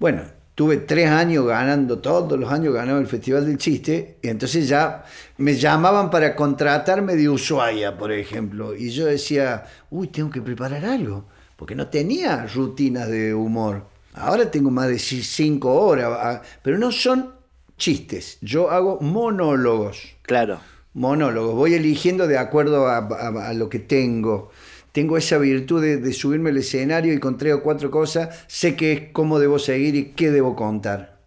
Bueno, 0.00 0.22
tuve 0.54 0.78
tres 0.78 1.08
años 1.08 1.46
ganando, 1.46 1.98
todos 2.00 2.38
los 2.38 2.50
años 2.50 2.74
ganaba 2.74 2.98
el 2.98 3.06
Festival 3.06 3.46
del 3.46 3.58
Chiste, 3.58 4.18
y 4.22 4.28
entonces 4.28 4.68
ya 4.68 5.04
me 5.38 5.54
llamaban 5.54 6.10
para 6.10 6.34
contratarme 6.36 7.16
de 7.16 7.28
Ushuaia, 7.28 7.96
por 7.96 8.12
ejemplo, 8.12 8.74
y 8.74 8.90
yo 8.90 9.06
decía, 9.06 9.64
uy, 9.90 10.08
tengo 10.08 10.30
que 10.30 10.42
preparar 10.42 10.84
algo, 10.84 11.26
porque 11.62 11.76
no 11.76 11.86
tenía 11.86 12.44
rutinas 12.52 13.08
de 13.08 13.34
humor. 13.34 13.84
Ahora 14.14 14.50
tengo 14.50 14.68
más 14.72 14.88
de 14.88 14.96
ci- 14.96 15.22
cinco 15.22 15.72
horas, 15.74 16.08
ah, 16.10 16.42
pero 16.60 16.76
no 16.76 16.90
son 16.90 17.34
chistes, 17.78 18.38
yo 18.40 18.68
hago 18.68 18.98
monólogos 19.00 20.16
Claro. 20.22 20.58
monólogos. 20.92 21.54
Voy 21.54 21.74
eligiendo 21.74 22.26
de 22.26 22.36
acuerdo 22.36 22.88
a, 22.88 22.96
a- 22.98 23.48
a 23.50 23.52
lo 23.54 23.68
que 23.68 23.78
tengo. 23.78 24.50
Tengo 24.90 25.16
esa 25.16 25.38
virtud 25.38 25.80
de, 25.80 25.98
de 25.98 26.12
subirme 26.12 26.50
al 26.50 26.56
escenario 26.56 27.14
y 27.14 27.20
con 27.20 27.38
tres 27.38 27.54
o 27.54 27.62
cuatro 27.62 27.92
cosas 27.92 28.44
sé 28.48 28.74
qué 28.74 28.92
es 28.92 29.02
cómo 29.12 29.38
debo 29.38 29.60
seguir 29.60 29.94
y 29.94 30.06
qué 30.14 30.32
debo 30.32 30.56
contar. 30.56 31.20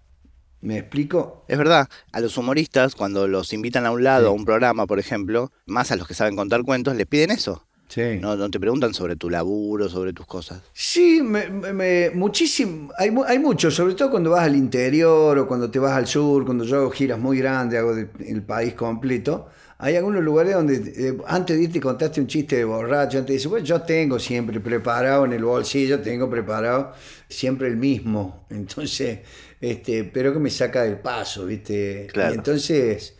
¿Me 0.60 0.77
explico? 0.80 1.46
Es 1.48 1.58
verdad, 1.58 1.88
a 2.12 2.20
los 2.20 2.38
humoristas, 2.38 2.94
cuando 2.94 3.30
los 3.30 3.54
invitan 3.54 3.86
a 3.86 3.92
un 3.92 4.04
lado, 4.04 4.24
Sí. 4.25 4.27
a 4.27 4.32
un 4.32 4.44
programa, 4.44 4.86
por 4.86 5.00
ejemplo, 5.00 5.50
más 5.65 5.92
a 5.92 5.96
los 5.96 6.06
que 6.10 6.13
saben 6.13 6.36
contar 6.36 6.63
cuentos, 6.63 6.94
les 6.98 7.08
piden 7.08 7.32
eso. 7.32 7.65
Sí. 7.88 8.18
No, 8.20 8.36
no 8.36 8.50
te 8.50 8.60
preguntan 8.60 8.94
sobre 8.94 9.15
tu 9.15 9.30
laburo, 9.30 9.88
sobre 9.88 10.12
tus 10.12 10.25
cosas. 10.25 10.62
Sí, 10.74 11.22
me, 11.22 11.50
me- 11.50 12.10
muchísimo. 12.13 12.92
Hay, 12.98 13.13
hay 13.27 13.39
mucho, 13.39 13.70
sobre 13.72 13.94
todo 13.94 14.10
cuando 14.12 14.32
vas 14.32 14.44
al 14.46 14.56
interior 14.56 15.38
o 15.38 15.48
cuando 15.48 15.70
te 15.70 15.80
vas 15.80 15.94
al 15.94 16.08
sur, 16.08 16.46
cuando 16.46 16.63
yo 16.65 16.77
hago 16.77 16.89
giras 16.89 17.20
muy 17.20 17.38
grandes, 17.38 17.80
hago 17.80 17.94
de- 17.96 18.10
el 18.27 18.42
país 18.42 18.74
completo. 18.74 19.48
Hay 19.77 19.96
algunos 19.98 20.24
lugares 20.24 20.54
donde 20.56 20.75
eh, 20.96 21.18
antes 21.27 21.58
de 21.58 21.63
irte 21.63 21.80
contaste 21.82 22.20
un 22.22 22.27
chiste 22.27 22.56
de 22.56 22.63
borracho, 22.63 23.18
antes 23.20 23.34
dices, 23.36 23.50
bueno, 23.50 23.65
yo 23.65 23.82
tengo 23.82 24.18
siempre 24.20 24.60
preparado 24.60 25.25
en 25.25 25.34
el 25.34 25.44
bolsillo, 25.44 26.00
tengo 26.01 26.30
preparado 26.30 26.94
siempre 27.30 27.68
el 27.68 27.75
mismo. 27.77 28.46
Entonces, 28.50 29.20
este, 29.62 30.06
pero 30.06 30.34
que 30.34 30.39
me 30.39 30.50
saca 30.50 30.84
del 30.84 31.00
paso, 31.00 31.46
¿viste? 31.46 32.08
Claro. 32.12 32.34
Y 32.34 32.38
entonces, 32.38 33.15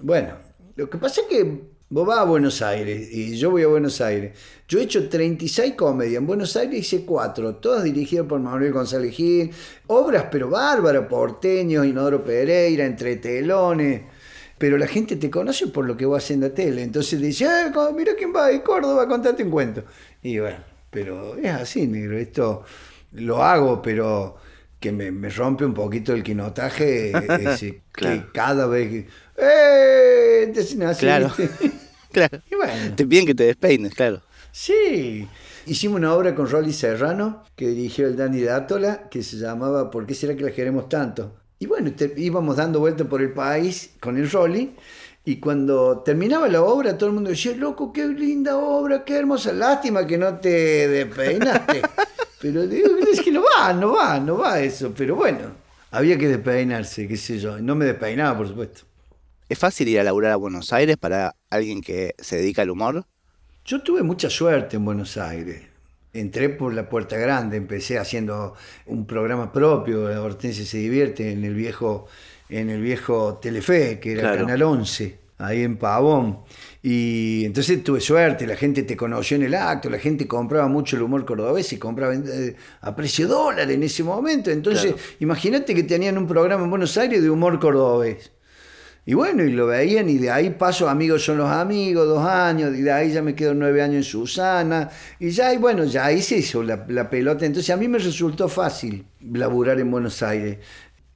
bueno, 0.00 0.34
lo 0.76 0.88
que 0.88 0.96
pasa 0.98 1.20
es 1.22 1.26
que 1.26 1.75
vos 1.88 2.06
vas 2.06 2.18
a 2.18 2.24
Buenos 2.24 2.62
Aires 2.62 3.08
y 3.12 3.36
yo 3.36 3.50
voy 3.50 3.62
a 3.62 3.68
Buenos 3.68 4.00
Aires. 4.00 4.36
Yo 4.68 4.78
he 4.80 4.82
hecho 4.82 5.08
36 5.08 5.74
comedias. 5.74 6.20
En 6.20 6.26
Buenos 6.26 6.56
Aires 6.56 6.80
hice 6.80 7.04
cuatro, 7.04 7.56
todas 7.56 7.84
dirigidas 7.84 8.26
por 8.26 8.40
Manuel 8.40 8.72
González 8.72 9.14
Gil. 9.14 9.50
Obras, 9.86 10.26
pero 10.30 10.50
bárbaras, 10.50 11.06
porteños, 11.06 11.86
Inodoro 11.86 12.24
Pereira, 12.24 12.84
Entre 12.84 13.16
Telones. 13.16 14.02
Pero 14.58 14.78
la 14.78 14.86
gente 14.86 15.16
te 15.16 15.30
conoce 15.30 15.66
por 15.68 15.84
lo 15.86 15.96
que 15.96 16.06
vos 16.06 16.22
haciendo 16.22 16.50
tele. 16.50 16.82
Entonces 16.82 17.20
dice, 17.20 17.46
co- 17.74 17.92
mira 17.92 18.14
quién 18.16 18.32
va 18.34 18.48
de 18.48 18.62
Córdoba, 18.62 19.06
contate 19.06 19.42
un 19.44 19.50
cuento. 19.50 19.84
Y 20.22 20.38
bueno, 20.38 20.58
pero 20.90 21.36
es 21.36 21.50
así, 21.52 21.86
negro. 21.86 22.16
Esto 22.18 22.64
lo 23.12 23.42
hago, 23.42 23.80
pero 23.82 24.36
que 24.80 24.92
me, 24.92 25.10
me 25.10 25.28
rompe 25.30 25.64
un 25.64 25.74
poquito 25.74 26.12
el 26.12 26.22
quinotaje. 26.22 27.10
es 27.10 27.58
que 27.60 27.82
Claro. 27.92 28.26
cada 28.32 28.66
vez 28.66 28.88
que. 28.90 29.08
¡Eh! 29.38 30.52
Claro. 30.98 31.32
¿viste? 31.36 31.70
Claro. 32.12 32.40
Y 32.50 32.54
bueno. 32.54 32.94
Te 32.96 33.06
piden 33.06 33.26
que 33.26 33.34
te 33.34 33.44
despeines, 33.44 33.94
claro. 33.94 34.22
Sí. 34.50 35.28
Hicimos 35.66 35.98
una 35.98 36.14
obra 36.14 36.34
con 36.34 36.48
Rolly 36.48 36.72
Serrano, 36.72 37.42
que 37.54 37.68
dirigió 37.68 38.06
el 38.06 38.16
Danny 38.16 38.40
Dátola, 38.40 39.08
que 39.10 39.22
se 39.22 39.36
llamaba 39.36 39.90
¿Por 39.90 40.06
qué 40.06 40.14
será 40.14 40.34
que 40.34 40.42
la 40.44 40.50
queremos 40.52 40.88
tanto? 40.88 41.34
Y 41.58 41.66
bueno, 41.66 41.92
te- 41.92 42.14
íbamos 42.16 42.56
dando 42.56 42.80
vueltas 42.80 43.06
por 43.06 43.20
el 43.20 43.32
país 43.32 43.90
con 44.00 44.16
el 44.16 44.30
Rolly, 44.30 44.74
y 45.28 45.40
cuando 45.40 46.04
terminaba 46.04 46.46
la 46.48 46.62
obra, 46.62 46.96
todo 46.96 47.08
el 47.08 47.14
mundo 47.16 47.30
decía, 47.30 47.52
loco, 47.56 47.92
qué 47.92 48.06
linda 48.06 48.56
obra, 48.56 49.04
qué 49.04 49.16
hermosa, 49.16 49.52
lástima 49.52 50.06
que 50.06 50.16
no 50.16 50.36
te 50.36 50.86
despeinaste. 50.86 51.82
pero 52.40 52.64
digo, 52.64 52.90
es 53.12 53.20
que 53.20 53.32
no 53.32 53.42
va, 53.42 53.72
no 53.72 53.92
va, 53.92 54.20
no 54.20 54.38
va 54.38 54.60
eso, 54.60 54.94
pero 54.96 55.16
bueno, 55.16 55.50
había 55.90 56.16
que 56.16 56.28
despeinarse, 56.28 57.08
qué 57.08 57.16
sé 57.16 57.40
yo, 57.40 57.58
no 57.58 57.74
me 57.74 57.86
despeinaba, 57.86 58.38
por 58.38 58.46
supuesto. 58.46 58.82
¿Es 59.48 59.58
fácil 59.58 59.88
ir 59.88 59.98
a 59.98 60.04
laburar 60.04 60.30
a 60.30 60.36
Buenos 60.36 60.72
Aires 60.72 60.96
para 60.96 61.34
alguien 61.50 61.80
que 61.80 62.14
se 62.18 62.36
dedica 62.36 62.62
al 62.62 62.70
humor? 62.70 63.04
Yo 63.64 63.82
tuve 63.82 64.04
mucha 64.04 64.30
suerte 64.30 64.76
en 64.76 64.84
Buenos 64.84 65.16
Aires. 65.16 65.60
Entré 66.12 66.50
por 66.50 66.72
la 66.72 66.88
puerta 66.88 67.16
grande, 67.16 67.56
empecé 67.56 67.98
haciendo 67.98 68.54
un 68.86 69.06
programa 69.06 69.52
propio, 69.52 70.04
Hortensia 70.22 70.64
se 70.64 70.78
divierte, 70.78 71.32
en 71.32 71.44
el 71.44 71.54
viejo, 71.54 72.06
en 72.48 72.70
el 72.70 72.80
viejo 72.80 73.38
Telefe, 73.40 73.98
que 74.00 74.12
era 74.12 74.20
Claro. 74.22 74.46
Canal 74.46 74.62
11, 74.62 75.18
ahí 75.38 75.62
en 75.62 75.76
Pavón. 75.76 76.40
Y 76.82 77.44
entonces 77.44 77.82
tuve 77.82 78.00
suerte, 78.00 78.46
la 78.46 78.54
gente 78.56 78.84
te 78.84 78.96
conoció 78.96 79.36
en 79.36 79.42
el 79.42 79.54
acto, 79.54 79.90
la 79.90 79.98
gente 79.98 80.26
compraba 80.28 80.68
mucho 80.68 80.96
el 80.96 81.02
humor 81.02 81.24
cordobés 81.24 81.72
y 81.72 81.78
compraba 81.78 82.14
eh, 82.14 82.54
a 82.80 82.94
precio 82.94 83.26
dólar 83.26 83.68
en 83.70 83.82
ese 83.82 84.04
momento. 84.04 84.50
Entonces, 84.50 84.92
Claro. 84.92 84.98
imagínate 85.20 85.74
que 85.74 85.82
tenían 85.82 86.16
un 86.16 86.28
programa 86.28 86.62
en 86.64 86.70
Buenos 86.70 86.96
Aires 86.96 87.20
de 87.22 87.28
humor 87.30 87.58
cordobés. 87.58 88.30
Y 89.08 89.14
bueno, 89.14 89.44
y 89.44 89.52
lo 89.52 89.68
veían, 89.68 90.08
y 90.10 90.18
de 90.18 90.32
ahí 90.32 90.50
paso 90.50 90.88
amigos 90.88 91.24
son 91.24 91.38
los 91.38 91.48
amigos, 91.48 92.08
dos 92.08 92.26
años, 92.26 92.74
y 92.76 92.82
de 92.82 92.90
ahí 92.90 93.12
ya 93.12 93.22
me 93.22 93.36
quedo 93.36 93.54
nueve 93.54 93.80
años 93.80 93.98
en 93.98 94.02
Susana, 94.02 94.90
y 95.20 95.30
ya, 95.30 95.54
y 95.54 95.58
bueno, 95.58 95.84
ya 95.84 96.06
se 96.20 96.38
hizo 96.38 96.60
la, 96.64 96.84
la 96.88 97.08
pelota. 97.08 97.46
Entonces 97.46 97.70
a 97.70 97.76
mí 97.76 97.86
me 97.86 97.98
resultó 97.98 98.48
fácil 98.48 99.04
laburar 99.32 99.78
en 99.78 99.92
Buenos 99.92 100.24
Aires. 100.24 100.58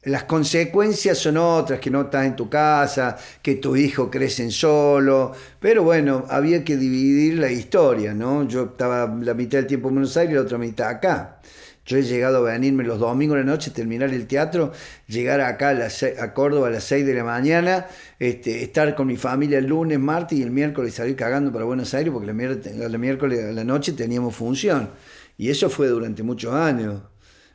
Las 0.04 0.24
consecuencias 0.24 1.18
son 1.18 1.36
otras, 1.36 1.78
que 1.78 1.90
no 1.90 2.02
estás 2.02 2.24
en 2.24 2.34
tu 2.34 2.48
casa, 2.48 3.18
que 3.42 3.56
tu 3.56 3.76
hijo 3.76 4.10
crece 4.10 4.50
solo, 4.50 5.32
pero 5.60 5.82
bueno, 5.82 6.24
había 6.30 6.64
que 6.64 6.78
dividir 6.78 7.38
la 7.38 7.50
historia, 7.50 8.14
¿no? 8.14 8.48
Yo 8.48 8.64
estaba 8.64 9.14
la 9.20 9.34
mitad 9.34 9.58
del 9.58 9.66
tiempo 9.66 9.88
en 9.88 9.96
Buenos 9.96 10.16
Aires 10.16 10.32
y 10.32 10.36
la 10.36 10.40
otra 10.40 10.56
mitad 10.56 10.88
acá. 10.88 11.40
Yo 11.84 11.98
he 11.98 12.02
llegado 12.02 12.38
a 12.38 12.52
venirme 12.52 12.82
los 12.82 12.98
domingos 12.98 13.36
de 13.36 13.44
la 13.44 13.50
noche, 13.50 13.72
terminar 13.72 14.08
el 14.08 14.26
teatro, 14.26 14.72
llegar 15.06 15.42
acá 15.42 15.70
a, 15.70 15.74
las 15.74 16.02
a 16.02 16.32
Córdoba 16.32 16.68
a 16.68 16.70
las 16.70 16.84
6 16.84 17.04
de 17.04 17.14
la 17.14 17.24
mañana, 17.24 17.86
este, 18.18 18.62
estar 18.62 18.94
con 18.94 19.06
mi 19.06 19.18
familia 19.18 19.58
el 19.58 19.66
lunes, 19.66 19.98
martes 19.98 20.38
y 20.38 20.42
el 20.42 20.50
miércoles 20.50 20.94
salir 20.94 21.14
cagando 21.14 21.52
para 21.52 21.66
Buenos 21.66 21.92
Aires 21.92 22.10
porque 22.10 22.26
la 22.26 22.98
miércoles 22.98 23.44
a 23.44 23.52
la 23.52 23.64
noche 23.64 23.92
teníamos 23.92 24.34
función. 24.34 24.88
Y 25.36 25.50
eso 25.50 25.68
fue 25.68 25.88
durante 25.88 26.22
muchos 26.22 26.54
años, 26.54 27.02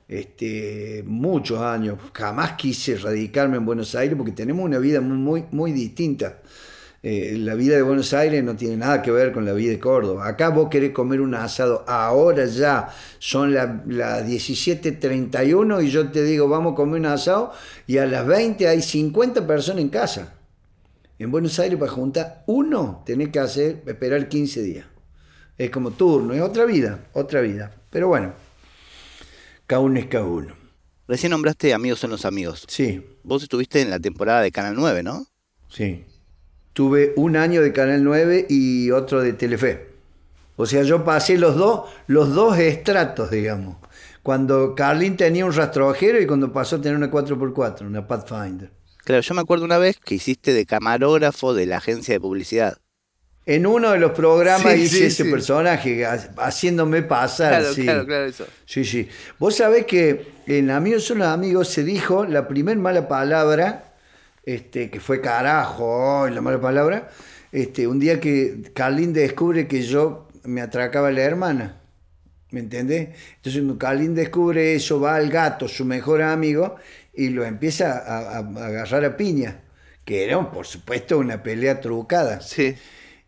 este, 0.08 1.04
muchos 1.06 1.60
años. 1.62 1.98
Jamás 2.13 2.54
quise 2.54 2.98
radicarme 2.98 3.58
en 3.58 3.65
Buenos 3.65 3.96
Aires 3.96 4.15
porque 4.15 4.32
tenemos 4.32 4.65
una 4.65 4.78
vida 4.78 5.02
muy, 5.02 5.46
muy, 5.52 5.72
distinta. 5.72 6.39
Eh, 7.02 7.36
la 7.38 7.54
vida 7.54 7.76
de 7.76 7.84
Buenos 7.84 8.13
Aires 8.13 8.44
no 8.44 8.56
tiene 8.56 8.78
nada 8.78 9.02
que 9.04 9.12
ver 9.12 9.32
con 9.32 9.46
la 9.46 9.54
vida 9.54 9.72
de 9.72 9.80
Córdoba. 9.80 10.28
Acá 10.28 10.50
vos 10.50 10.70
querés 10.70 10.91
comer 10.91 11.22
un 11.22 11.36
asado, 11.36 11.86
ahora 11.88 12.46
ya 12.46 12.89
son 13.20 13.54
las 13.54 13.86
la 13.88 14.26
17.31 14.26 15.84
y 15.86 15.89
yo 15.89 16.10
te 16.10 16.24
digo, 16.24 16.50
vamos 16.50 16.74
a 16.74 16.76
comer 16.76 17.02
un 17.02 17.06
asado 17.06 17.52
y 17.86 18.00
a 18.00 18.08
las 18.08 18.26
20 18.26 18.68
hay 18.68 18.82
50 18.82 19.46
personas 19.46 19.82
en 19.82 19.89
casa. 19.89 20.34
En 21.20 21.32
Buenos 21.32 21.60
Aires 21.60 21.78
para 21.80 21.91
juntar 21.91 22.44
uno 22.48 23.04
tenés 23.06 23.30
que 23.30 23.39
hacer, 23.39 23.84
esperar 23.86 24.28
15 24.28 24.62
días. 24.63 24.86
Es 25.58 25.70
como 25.70 25.91
turno, 25.91 26.34
es 26.34 26.41
otra 26.41 26.65
vida, 26.65 27.06
otra 27.13 27.39
vida. 27.39 27.72
Pero 27.89 28.10
bueno, 28.10 28.34
cada 29.67 29.82
uno 29.82 29.99
es 29.99 30.08
cada 30.08 30.25
uno. 30.25 30.54
Recién 31.08 31.32
nombraste 31.32 31.73
Amigos 31.73 31.99
son 31.99 32.12
los 32.12 32.25
amigos. 32.25 32.65
Sí, 32.67 33.06
Vos 33.23 33.43
estuviste 33.43 33.82
en 33.82 33.89
la 33.89 33.99
temporada 33.99 34.41
de 34.41 34.51
Canal 34.51 34.75
9, 34.75 35.04
¿no? 35.04 35.25
Sí. 35.67 36.06
Tuve 36.73 37.13
un 37.15 37.36
año 37.38 37.62
de 37.62 37.73
Canal 37.73 38.04
9 38.04 38.47
y 38.49 38.91
otro 38.91 39.21
de 39.21 39.34
Telefe. 39.34 39.88
O 40.58 40.65
sea, 40.65 40.84
yo 40.84 41.04
pasé 41.04 41.38
los 41.38 41.56
dos, 41.56 41.89
los 42.08 42.34
dos 42.34 42.58
estratos, 42.58 43.32
digamos. 43.32 43.78
Cuando 44.23 44.73
Carlin 44.75 45.17
tenía 45.17 45.45
un 45.45 45.54
rastrojero 45.54 46.21
y 46.21 46.25
cuando 46.25 46.51
pasó 46.51 46.78
a 46.78 46.82
tener 46.82 46.97
una 46.97 47.12
4x4, 47.12 47.82
una 47.82 48.08
Pathfinder. 48.08 48.71
Claro, 49.04 49.21
yo 49.21 49.36
me 49.36 49.41
acuerdo 49.41 49.65
una 49.65 49.78
vez 49.78 49.99
que 49.99 50.15
hiciste 50.15 50.54
de 50.54 50.65
camarógrafo 50.65 51.54
de 51.54 51.65
la 51.67 51.78
agencia 51.78 52.13
de 52.15 52.19
publicidad. 52.19 52.78
En 53.47 53.67
uno 53.67 53.91
de 53.91 53.99
los 53.99 54.12
programas 54.12 54.73
Sí, 54.73 54.79
hice 54.81 54.97
sí, 54.97 55.03
ese 55.05 55.23
sí. 55.25 55.29
personaje, 55.31 56.03
ha- 56.05 56.29
haciéndome 56.38 57.03
pasar. 57.03 57.63
sí. 57.73 57.86
eso. 57.88 58.47
Sí, 58.65 58.84
sí. 58.84 59.08
Vos 59.38 59.55
sabés 59.58 59.86
que 59.86 60.25
en 60.47 60.71
Amigos 60.71 61.03
son 61.03 61.19
los 61.19 61.27
amigos 61.27 61.67
se 61.69 61.84
dijo 61.84 62.25
la 62.25 62.47
primer 62.47 62.77
mala 62.77 63.08
palabra, 63.08 63.93
este, 64.43 64.89
que 64.89 64.99
fue 64.99 65.21
carajo, 65.21 66.27
la 66.27 66.41
mala 66.41 66.60
palabra, 66.60 67.10
este, 67.51 67.86
un 67.88 67.99
día 67.99 68.19
que 68.19 68.71
Carlín 68.73 69.13
descubre 69.13 69.67
que 69.67 69.84
yo 69.84 70.27
me 70.43 70.62
atracaba 70.62 71.10
a 71.10 71.12
la 71.12 71.21
hermana. 71.21 71.81
¿Me 72.51 72.62
entendés? 72.62 73.10
Entonces 73.38 73.62
cuando 73.62 73.77
Carlín 73.77 74.15
descubre 74.15 74.75
eso, 74.75 74.99
va 74.99 75.15
al 75.15 75.29
gato, 75.29 75.67
su 75.67 75.84
mejor 75.86 76.21
amigo, 76.21 76.75
y 77.13 77.29
lo 77.29 77.43
empieza 77.45 77.97
a, 77.99 78.17
a- 78.17 78.38
a 78.38 78.65
agarrar 78.65 79.05
a 79.05 79.17
piña. 79.17 79.62
Que 80.03 80.23
era, 80.25 80.51
por 80.51 80.65
supuesto, 80.67 81.17
una 81.17 81.41
pelea 81.43 81.79
trucada. 81.81 82.39
Sí. 82.41 82.75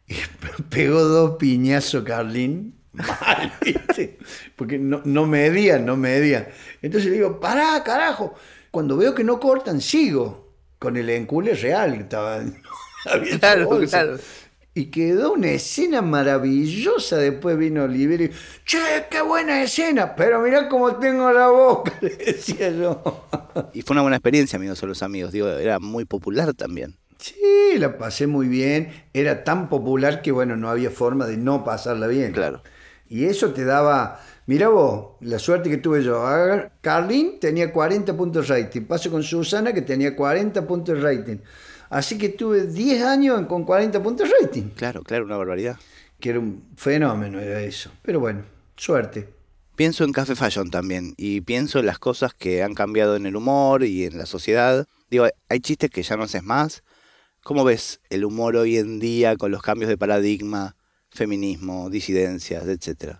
Y 0.57 0.63
pegó 0.69 1.03
dos 1.03 1.35
piñazos 1.37 2.03
Carlín, 2.03 2.75
mal, 2.93 3.53
¿viste? 3.61 4.17
Porque 4.55 4.77
no, 4.77 5.01
no 5.05 5.25
medían, 5.25 5.85
no 5.85 5.97
medían. 5.97 6.47
Entonces 6.81 7.09
le 7.09 7.17
digo, 7.17 7.39
pará, 7.39 7.83
carajo. 7.83 8.35
Cuando 8.71 8.97
veo 8.97 9.13
que 9.13 9.23
no 9.23 9.39
cortan, 9.39 9.81
sigo. 9.81 10.47
Con 10.79 10.95
el 10.95 11.09
encule 11.09 11.55
real, 11.55 11.95
estaba 11.95 12.39
Claro, 13.39 13.79
claro. 13.89 14.17
Y 14.75 14.85
quedó 14.91 15.33
una 15.33 15.49
escena 15.49 16.03
maravillosa. 16.03 17.17
Después 17.17 17.57
vino 17.57 17.85
Oliver 17.85 18.21
y, 18.21 18.31
che, 18.63 18.77
qué 19.09 19.21
buena 19.21 19.63
escena. 19.63 20.15
Pero 20.15 20.39
mirá 20.41 20.69
cómo 20.69 20.95
tengo 20.97 21.31
la 21.31 21.47
boca, 21.47 21.93
le 22.01 22.09
decía 22.09 22.69
yo. 22.69 23.25
Y 23.73 23.81
fue 23.81 23.95
una 23.95 24.03
buena 24.03 24.17
experiencia, 24.17 24.57
amigos 24.57 24.77
son 24.77 24.89
los 24.89 25.01
amigos. 25.01 25.31
Digo, 25.31 25.47
era 25.47 25.79
muy 25.79 26.05
popular 26.05 26.53
también. 26.53 26.95
Sí, 27.19 27.77
la 27.77 27.97
pasé 27.97 28.27
muy 28.27 28.47
bien. 28.47 29.05
Era 29.13 29.43
tan 29.43 29.69
popular 29.69 30.21
que, 30.21 30.31
bueno, 30.31 30.55
no 30.55 30.69
había 30.69 30.91
forma 30.91 31.25
de 31.25 31.37
no 31.37 31.63
pasarla 31.63 32.07
bien. 32.07 32.31
Claro. 32.31 32.61
Y 33.09 33.25
eso 33.25 33.53
te 33.53 33.65
daba. 33.65 34.21
Mirá 34.45 34.69
vos, 34.69 35.15
la 35.21 35.39
suerte 35.39 35.69
que 35.69 35.77
tuve 35.77 36.03
yo. 36.03 36.23
Carlín 36.81 37.39
tenía 37.39 37.71
40 37.71 38.15
puntos 38.15 38.47
de 38.47 38.55
rating. 38.55 38.81
Paso 38.81 39.11
con 39.11 39.23
Susana 39.23 39.73
que 39.73 39.81
tenía 39.81 40.15
40 40.15 40.65
puntos 40.67 40.95
de 40.95 41.01
rating. 41.01 41.37
Así 41.89 42.17
que 42.17 42.29
tuve 42.29 42.67
10 42.67 43.03
años 43.03 43.45
con 43.47 43.63
40 43.63 44.01
puntos 44.03 44.29
de 44.29 44.35
rating. 44.41 44.69
Claro, 44.75 45.03
claro, 45.03 45.25
una 45.25 45.37
barbaridad. 45.37 45.77
Que 46.19 46.31
era 46.31 46.39
un 46.39 46.63
fenómeno, 46.75 47.39
era 47.39 47.61
eso. 47.61 47.91
Pero 48.01 48.19
bueno, 48.19 48.43
suerte. 48.75 49.29
Pienso 49.75 50.03
en 50.03 50.11
Café 50.11 50.35
Fashion 50.35 50.71
también 50.71 51.13
y 51.17 51.41
pienso 51.41 51.79
en 51.79 51.85
las 51.85 51.99
cosas 51.99 52.33
que 52.33 52.63
han 52.63 52.73
cambiado 52.73 53.15
en 53.15 53.25
el 53.25 53.35
humor 53.35 53.83
y 53.83 54.05
en 54.05 54.17
la 54.17 54.25
sociedad. 54.25 54.87
Digo, 55.09 55.27
hay 55.49 55.59
chistes 55.59 55.91
que 55.91 56.01
ya 56.03 56.17
no 56.17 56.23
haces 56.23 56.43
más. 56.43 56.83
¿Cómo 57.47 57.63
ves 57.63 58.01
el 58.09 58.25
humor 58.25 58.57
hoy 58.57 58.75
en 58.75 58.99
día 58.99 59.37
con 59.37 59.51
los 59.51 59.61
cambios 59.61 59.87
de 59.87 59.97
paradigma, 59.97 60.75
feminismo, 61.09 61.89
disidencias, 61.89 62.67
etcétera? 62.67 63.19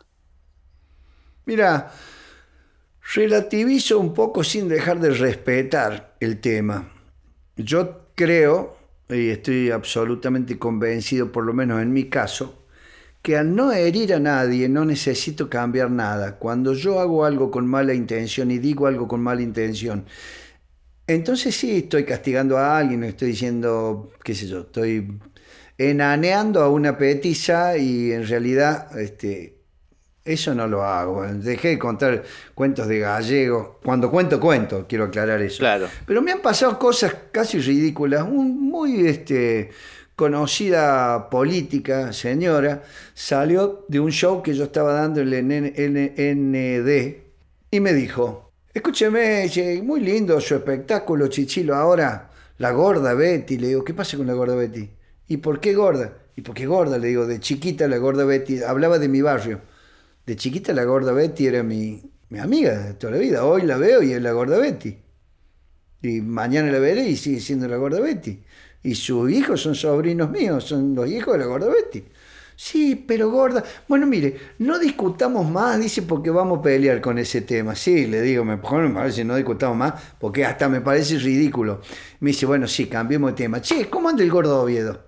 Mira, 1.46 1.94
relativizo 3.16 3.98
un 3.98 4.14
poco 4.14 4.44
sin 4.44 4.68
dejar 4.68 5.00
de 5.00 5.12
respetar 5.12 6.18
el 6.20 6.42
tema. 6.42 6.92
Yo 7.56 8.10
creo, 8.16 8.76
y 9.08 9.30
estoy 9.30 9.72
absolutamente 9.72 10.60
convencido, 10.60 11.32
por 11.32 11.46
lo 11.46 11.54
menos 11.54 11.82
en 11.82 11.94
mi 11.94 12.10
caso, 12.10 12.66
que 13.22 13.38
al 13.38 13.56
no 13.56 13.72
herir 13.72 14.14
a 14.14 14.20
nadie 14.20 14.68
no 14.68 14.84
necesito 14.84 15.50
cambiar 15.50 15.90
nada. 15.90 16.38
Cuando 16.38 16.74
yo 16.74 17.00
hago 17.00 17.24
algo 17.24 17.50
con 17.50 17.66
mala 17.66 17.94
intención 17.94 18.52
y 18.52 18.58
digo 18.58 18.88
algo 18.88 19.08
con 19.08 19.22
mala 19.22 19.42
intención, 19.42 20.06
entonces 21.08 21.56
sí 21.56 21.78
estoy 21.78 22.04
castigando 22.04 22.58
a 22.58 22.78
alguien, 22.78 23.04
estoy 23.06 23.30
diciendo, 23.30 24.12
qué 24.24 24.36
sé 24.36 24.48
yo, 24.48 24.60
estoy 24.62 25.20
enaneando 25.78 26.62
a 26.62 26.70
una 26.70 26.98
petiza 26.98 27.78
y 27.78 28.12
en 28.12 28.28
realidad 28.28 29.00
este, 29.00 29.58
eso 30.28 30.54
no 30.54 30.68
lo 30.68 30.84
hago. 30.84 31.26
Dejé 31.26 31.70
de 31.70 31.80
contar 31.80 32.24
cuentos 32.54 32.88
de 32.88 33.00
gallego. 33.00 33.80
Cuando 33.84 34.12
cuento, 34.12 34.40
cuento, 34.40 34.86
quiero 34.88 35.06
aclarar 35.06 35.42
eso. 35.42 35.60
Claro. 35.60 35.88
Pero 36.06 36.22
me 36.22 36.34
han 36.34 36.42
pasado 36.42 36.78
cosas 36.78 37.16
casi 37.32 37.60
ridículas. 37.60 38.24
Un 38.24 38.70
muy 38.70 39.08
este, 39.08 39.70
conocida 40.16 41.30
política, 41.30 42.12
señora, 42.12 42.84
salió 43.14 43.86
de 43.88 44.00
un 44.00 44.12
show 44.12 44.44
que 44.44 44.54
yo 44.54 44.66
estaba 44.66 44.94
dando 44.94 45.22
en 45.22 45.32
el 45.32 46.36
ND 46.36 47.18
y 47.72 47.80
me 47.80 47.94
dijo, 47.94 48.47
escúcheme, 48.78 49.50
che, 49.50 49.82
muy 49.82 50.02
lindo 50.02 50.40
su 50.40 50.56
espectáculo, 50.56 51.28
Chichilo, 51.28 51.76
ahora 51.76 52.30
la 52.58 52.72
gorda 52.72 53.14
Betty. 53.14 53.58
Le 53.58 53.70
digo, 53.70 53.84
¿qué 53.84 53.94
pasa 53.94 54.18
con 54.18 54.28
la 54.28 54.34
gorda 54.34 54.56
Betty? 54.56 54.90
¿Y 55.28 55.38
por 55.38 55.60
qué 55.60 55.74
gorda? 55.74 56.14
¿Y 56.36 56.42
por 56.42 56.56
qué 56.56 56.68
gorda? 56.68 56.98
Le 56.98 57.08
digo, 57.08 57.26
de 57.26 57.40
chiquita 57.40 57.88
la 57.88 57.98
gorda 57.98 58.24
Betty, 58.24 58.62
hablaba 58.62 59.00
de 59.00 59.08
mi 59.08 59.22
barrio. 59.22 59.62
De 60.26 60.36
chiquita 60.36 60.74
la 60.74 60.84
gorda 60.84 61.12
Betty 61.12 61.48
era 61.48 61.64
mi, 61.64 62.02
mi 62.30 62.40
amiga 62.40 62.78
de 62.78 62.94
toda 62.94 63.14
la 63.14 63.20
vida. 63.20 63.46
Hoy 63.46 63.64
la 63.64 63.78
veo 63.78 64.04
y 64.04 64.14
es 64.14 64.22
la 64.22 64.32
gorda 64.32 64.58
Betty. 64.60 64.96
Y 66.04 66.22
mañana 66.22 66.72
la 66.72 66.80
veré 66.80 67.10
y 67.10 67.18
sigue 67.18 67.40
siendo 67.40 67.68
la 67.68 67.78
gorda 67.78 68.00
Betty. 68.00 68.44
Y 68.84 68.94
sus 68.94 69.32
hijos 69.32 69.62
son 69.62 69.74
sobrinos 69.74 70.30
míos, 70.30 70.64
son 70.64 70.94
los 70.94 71.10
hijos 71.10 71.34
de 71.34 71.40
la 71.40 71.46
gorda 71.46 71.68
Betty. 71.68 72.04
Sí, 72.60 72.96
pero 72.96 73.30
gorda. 73.30 73.64
Bueno, 73.88 74.08
mire, 74.08 74.36
no 74.58 74.80
discutamos 74.80 75.48
más, 75.48 75.80
dice, 75.80 76.02
porque 76.02 76.32
vamos 76.32 76.58
a 76.58 76.62
pelear 76.64 77.00
con 77.00 77.20
ese 77.20 77.42
tema. 77.42 77.76
Sí, 77.76 78.08
le 78.08 78.20
digo, 78.20 78.44
me, 78.44 78.56
me 78.56 78.90
parece 78.90 79.24
no 79.24 79.36
discutamos 79.36 79.78
más, 79.78 79.94
porque 80.20 80.44
hasta 80.44 80.68
me 80.68 80.82
parece 80.82 81.20
ridículo. 81.20 81.82
Me 82.20 82.32
dice, 82.32 82.48
bueno, 82.48 82.68
sí, 82.68 82.88
cambiemos 82.88 83.30
de 83.30 83.36
tema. 83.36 83.62
Che, 83.62 83.88
¿cómo 83.92 84.10
anda 84.10 84.24
el 84.24 84.32
gordo 84.32 84.60
Oviedo? 84.64 85.06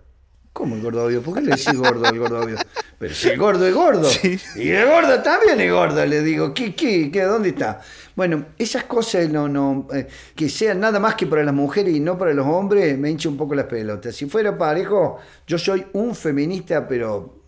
¿Cómo 0.54 0.76
el 0.76 0.84
gordo 0.84 1.06
Oviedo? 1.06 1.24
¿Por 1.24 1.34
qué 1.34 1.42
le 1.42 1.56
decís 1.56 1.74
gordo 1.74 2.06
al 2.06 2.20
gordo 2.20 2.40
Oviedo? 2.40 2.60
Pero 3.00 3.16
si 3.16 3.30
el 3.30 3.40
gordo 3.40 3.66
es 3.66 3.74
gordo. 3.74 4.08
Y 4.56 4.70
el 4.70 4.88
gordo 4.88 5.20
también 5.24 5.60
es 5.60 5.72
gorda, 5.72 6.06
le 6.06 6.22
digo. 6.22 6.54
¿Qué, 6.54 6.76
qué, 6.76 7.10
qué, 7.10 7.24
dónde 7.24 7.50
está? 7.50 7.82
Bueno, 8.16 8.46
esas 8.60 8.84
cosas 8.84 9.28
no, 9.28 9.48
no, 9.48 9.88
eh, 9.92 10.08
que 10.36 10.50
sean 10.50 10.82
nada 10.82 11.00
más 11.00 11.16
que 11.16 11.26
para 11.26 11.44
las 11.44 11.56
mujeres 11.56 11.96
y 11.96 12.00
no 12.00 12.16
para 12.16 12.32
los 12.32 12.46
hombres, 12.46 12.96
me 13.00 13.10
hincha 13.10 13.28
un 13.28 13.38
poco 13.38 13.56
las 13.56 13.66
pelotas. 13.66 14.16
Si 14.16 14.28
fuera 14.28 14.56
parejo, 14.56 15.18
yo 15.48 15.58
soy 15.58 15.88
un 15.94 16.14
feminista, 16.14 16.88
pero 16.88 17.39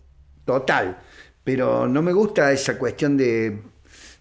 total. 0.58 0.98
Pero 1.44 1.88
no 1.88 2.02
me 2.02 2.12
gusta 2.12 2.52
esa 2.52 2.78
cuestión 2.78 3.16
de, 3.16 3.62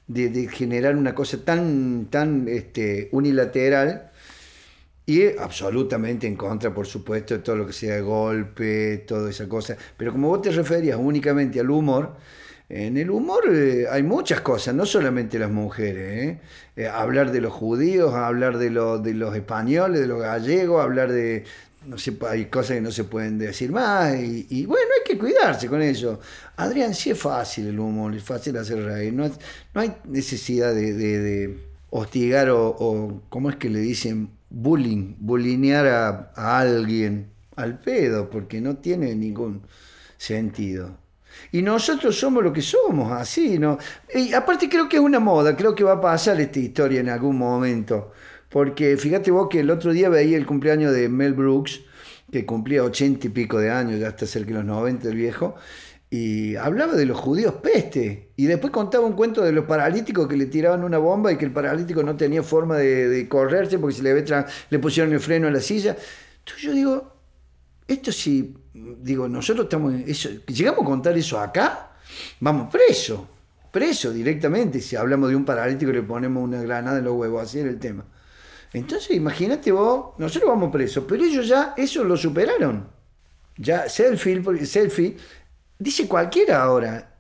de, 0.08 0.48
generar 0.48 0.96
una 0.96 1.14
cosa 1.14 1.44
tan, 1.44 2.08
tan 2.10 2.48
este, 2.48 3.10
unilateral. 3.12 4.12
Y 5.06 5.36
absolutamente 5.38 6.28
en 6.28 6.36
contra, 6.36 6.74
por 6.74 6.88
supuesto, 6.88 7.34
de 7.36 7.42
todo 7.42 7.56
lo 7.58 7.68
que 7.68 7.74
sea 7.74 8.00
golpe, 8.02 9.00
toda 9.08 9.30
esa 9.30 9.50
cosa. 9.50 9.76
Pero 9.98 10.12
como 10.14 10.30
vos 10.30 10.42
te 10.42 10.52
referías 10.52 10.98
únicamente 10.98 11.60
al 11.60 11.70
humor, 11.70 12.16
en 12.74 12.96
el 12.96 13.10
humor 13.10 13.44
eh, 13.54 13.86
hay 13.92 14.02
muchas 14.02 14.40
cosas, 14.40 14.74
no 14.74 14.86
solamente 14.86 15.38
las 15.38 15.52
mujeres. 15.52 16.24
¿eh? 16.24 16.40
Eh, 16.78 16.88
hablar 16.88 17.34
de 17.34 17.42
los 17.42 17.52
judíos, 17.52 18.14
hablar 18.14 18.58
de 18.58 18.70
los 18.70 19.36
españoles, 19.36 20.00
de 20.00 20.08
los 20.08 20.22
gallegos, 20.22 20.82
hablar 20.82 21.12
de... 21.12 21.44
No 21.86 21.98
sé, 21.98 22.16
hay 22.30 22.46
cosas 22.46 22.76
que 22.76 22.82
no 22.82 22.92
se 22.92 23.06
pueden 23.06 23.40
decir 23.40 23.72
más 23.72 24.16
y, 24.16 24.46
y, 24.50 24.66
bueno, 24.68 24.86
hay 24.98 25.12
que 25.12 25.18
cuidarse 25.18 25.68
con 25.68 25.82
eso. 25.82 26.20
Adrián, 26.58 26.94
sí 26.94 27.10
es 27.10 27.20
fácil 27.20 27.68
el 27.68 27.80
humor, 27.80 28.16
es 28.16 28.24
fácil 28.24 28.56
hacer 28.58 28.84
reír, 28.84 29.14
no, 29.14 29.28
no 29.74 29.82
hay 29.82 29.96
necesidad 30.06 30.76
de, 30.76 30.94
de, 30.94 31.20
de 31.20 31.58
hostigar 31.90 32.50
o, 32.52 32.68
o, 32.68 33.22
¿cómo 33.30 33.50
es 33.50 33.56
que 33.56 33.70
le 33.70 33.80
dicen? 33.80 34.30
bullying, 34.52 35.16
bullinear 35.20 35.88
a, 35.88 36.32
a, 36.36 36.60
alguien 36.60 37.32
al 37.56 37.80
pedo, 37.80 38.30
porque 38.30 38.62
no 38.62 38.78
tiene 38.78 39.16
ningún 39.16 39.64
sentido. 40.18 40.98
Y 41.52 41.62
nosotros 41.62 42.18
somos 42.20 42.44
lo 42.44 42.52
que 42.52 42.62
somos, 42.62 43.12
así, 43.12 43.58
¿no? 43.58 43.78
Y 44.14 44.34
aparte 44.34 44.70
creo 44.70 44.88
que 44.90 44.98
es 44.98 45.02
una 45.02 45.20
moda, 45.20 45.56
creo 45.56 45.74
que 45.74 45.84
va 45.84 45.94
a 45.94 46.02
pasar 46.02 46.40
esta 46.42 46.60
historia 46.60 47.00
en 47.00 47.10
algún 47.10 47.38
momento. 47.38 48.12
Porque 48.52 48.98
fíjate 48.98 49.32
vos 49.32 49.48
que 49.50 49.62
el 49.62 49.72
otro 49.72 49.94
día 49.94 50.10
veía 50.10 50.38
el 50.38 50.46
cumpleaños 50.46 50.94
de 50.94 51.08
Mel 51.08 51.34
Brooks, 51.34 51.82
que 52.30 52.46
cumplía 52.46 52.84
ochenta 52.84 53.28
y 53.28 53.30
pico 53.30 53.58
de 53.58 53.72
años, 53.72 54.00
ya 54.00 54.10
está 54.10 54.26
cerca 54.26 54.50
de 54.50 54.56
los 54.56 54.66
90 54.66 55.08
el 55.08 55.16
viejo, 55.16 55.56
y 56.10 56.58
hablaba 56.58 56.94
de 56.94 57.06
los 57.06 57.18
judíos 57.18 57.56
peste. 57.64 58.32
Y 58.36 58.46
después 58.46 58.72
contaba 58.72 59.06
un 59.06 59.14
cuento 59.14 59.42
de 59.42 59.54
los 59.54 59.64
paralíticos 59.64 60.28
que 60.28 60.36
le 60.36 60.48
tiraban 60.48 60.84
una 60.84 60.98
bomba 60.98 61.32
y 61.32 61.38
que 61.38 61.46
el 61.46 61.52
paralítico 61.52 62.04
no 62.04 62.18
tenía 62.18 62.44
forma 62.44 62.78
de, 62.78 63.26
correrse 63.30 63.80
porque 63.80 63.96
se 63.96 64.04
le, 64.04 64.26
le 64.70 64.80
pusieron 64.80 65.14
el 65.14 65.22
freno 65.22 65.48
a 65.48 65.52
la 65.52 65.62
silla. 65.62 65.96
Entonces 66.40 66.64
yo 66.64 66.74
digo, 66.74 67.14
esto 67.88 68.12
sí, 68.12 68.54
digo, 68.74 69.30
nosotros 69.30 69.66
estamos, 69.66 69.94
eso, 70.06 70.30
llegamos 70.48 70.82
a 70.82 70.86
contar 70.86 71.18
eso 71.18 71.40
acá, 71.40 71.94
vamos 72.42 72.70
preso, 72.70 73.30
preso 73.72 74.12
directamente. 74.12 74.82
Si 74.82 74.98
hablamos 74.98 75.30
de 75.30 75.38
un 75.38 75.46
paralítico 75.46 75.92
y 75.92 75.96
le 75.96 76.02
ponemos 76.02 76.44
una 76.44 76.62
granada 76.62 76.98
en 76.98 77.06
los 77.06 77.14
huevos, 77.14 77.44
así 77.44 77.60
era 77.60 77.70
el 77.70 77.80
tema. 77.80 78.04
Entonces 78.74 79.12
imagínate 79.12 79.72
vos, 79.72 80.18
nosotros 80.18 80.50
vamos 80.50 80.72
presos, 80.72 81.04
pero 81.08 81.24
ellos 81.24 81.48
ya 81.48 81.74
eso 81.76 82.04
lo 82.04 82.16
superaron. 82.16 82.88
Ya 83.58 83.90
selfie, 83.90 84.66
selfie 84.66 85.18
dice 85.78 86.08
cualquiera 86.08 86.64
ahora. 86.64 87.16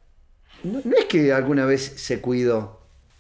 No, 0.64 0.80
no, 0.84 0.96
es 0.96 1.06
que 1.06 1.34
alguna 1.34 1.66
vez 1.66 1.94
se 1.98 2.22
cuidó. 2.22 2.80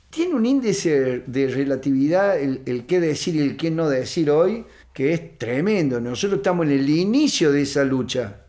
Tiene 0.09 0.35
un 0.35 0.45
índice 0.45 1.23
de 1.25 1.47
relatividad 1.47 2.39
el, 2.39 2.61
el 2.65 2.85
qué 2.85 2.99
decir 2.99 3.35
y 3.35 3.39
el 3.39 3.57
qué 3.57 3.71
no 3.71 3.89
decir 3.89 4.29
hoy 4.29 4.65
que 4.93 5.13
es 5.13 5.37
tremendo. 5.37 5.99
Nosotros 5.99 6.39
estamos 6.39 6.65
en 6.65 6.73
el 6.73 6.89
inicio 6.89 7.51
de 7.51 7.61
esa 7.61 7.83
lucha. 7.83 8.41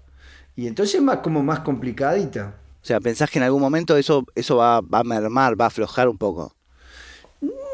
Y 0.54 0.66
entonces 0.66 0.96
es 0.96 1.02
más 1.02 1.18
como 1.18 1.42
más 1.42 1.60
complicadita. 1.60 2.56
O 2.82 2.84
sea, 2.84 3.00
¿pensás 3.00 3.30
que 3.30 3.38
en 3.38 3.44
algún 3.44 3.62
momento 3.62 3.96
eso, 3.96 4.24
eso 4.34 4.56
va, 4.56 4.80
va 4.80 5.00
a 5.00 5.04
mermar, 5.04 5.58
va 5.58 5.66
a 5.66 5.68
aflojar 5.68 6.08
un 6.08 6.18
poco? 6.18 6.52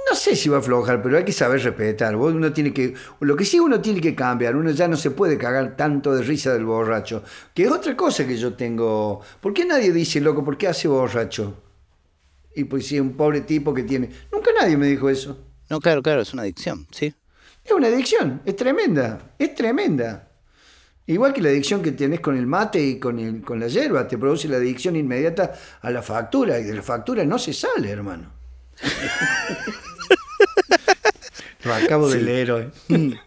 No 0.08 0.16
sé 0.16 0.36
si 0.36 0.48
va 0.48 0.56
a 0.56 0.60
aflojar, 0.60 1.02
pero 1.02 1.18
hay 1.18 1.24
que 1.24 1.32
saber 1.32 1.62
respetar. 1.62 2.16
Uno 2.16 2.52
tiene 2.52 2.72
que, 2.72 2.94
lo 3.20 3.36
que 3.36 3.44
sí 3.44 3.60
uno 3.60 3.80
tiene 3.80 4.00
que 4.00 4.14
cambiar, 4.14 4.56
uno 4.56 4.70
ya 4.70 4.88
no 4.88 4.96
se 4.96 5.10
puede 5.10 5.36
cagar 5.36 5.76
tanto 5.76 6.14
de 6.14 6.22
risa 6.22 6.52
del 6.52 6.64
borracho, 6.64 7.22
que 7.54 7.64
es 7.64 7.70
otra 7.70 7.96
cosa 7.96 8.26
que 8.26 8.36
yo 8.36 8.54
tengo. 8.54 9.20
¿Por 9.40 9.52
qué 9.52 9.64
nadie 9.64 9.92
dice, 9.92 10.20
loco, 10.20 10.44
por 10.44 10.56
qué 10.56 10.68
hace 10.68 10.88
borracho? 10.88 11.62
Y 12.54 12.64
pues 12.64 12.86
sí, 12.86 12.98
un 12.98 13.16
pobre 13.16 13.42
tipo 13.42 13.74
que 13.74 13.82
tiene. 13.82 14.08
Nunca 14.32 14.50
nadie 14.58 14.76
me 14.76 14.86
dijo 14.86 15.10
eso. 15.10 15.38
No, 15.68 15.80
claro, 15.80 16.02
claro, 16.02 16.22
es 16.22 16.32
una 16.32 16.42
adicción, 16.42 16.86
sí. 16.90 17.14
Es 17.62 17.72
una 17.72 17.88
adicción, 17.88 18.40
es 18.46 18.56
tremenda, 18.56 19.34
es 19.38 19.54
tremenda. 19.54 20.28
Igual 21.06 21.32
que 21.34 21.42
la 21.42 21.50
adicción 21.50 21.82
que 21.82 21.92
tenés 21.92 22.20
con 22.20 22.36
el 22.36 22.46
mate 22.46 22.82
y 22.82 22.98
con, 22.98 23.18
el, 23.18 23.42
con 23.42 23.60
la 23.60 23.68
hierba, 23.68 24.08
te 24.08 24.16
produce 24.16 24.48
la 24.48 24.56
adicción 24.56 24.96
inmediata 24.96 25.52
a 25.80 25.90
la 25.90 26.02
factura 26.02 26.58
y 26.58 26.64
de 26.64 26.74
la 26.74 26.82
factura 26.82 27.24
no 27.24 27.38
se 27.38 27.52
sale, 27.52 27.90
hermano. 27.90 28.32
Lo 31.68 31.74
acabo 31.74 32.08
de 32.08 32.22
leer 32.22 32.50
hoy. 32.50 32.70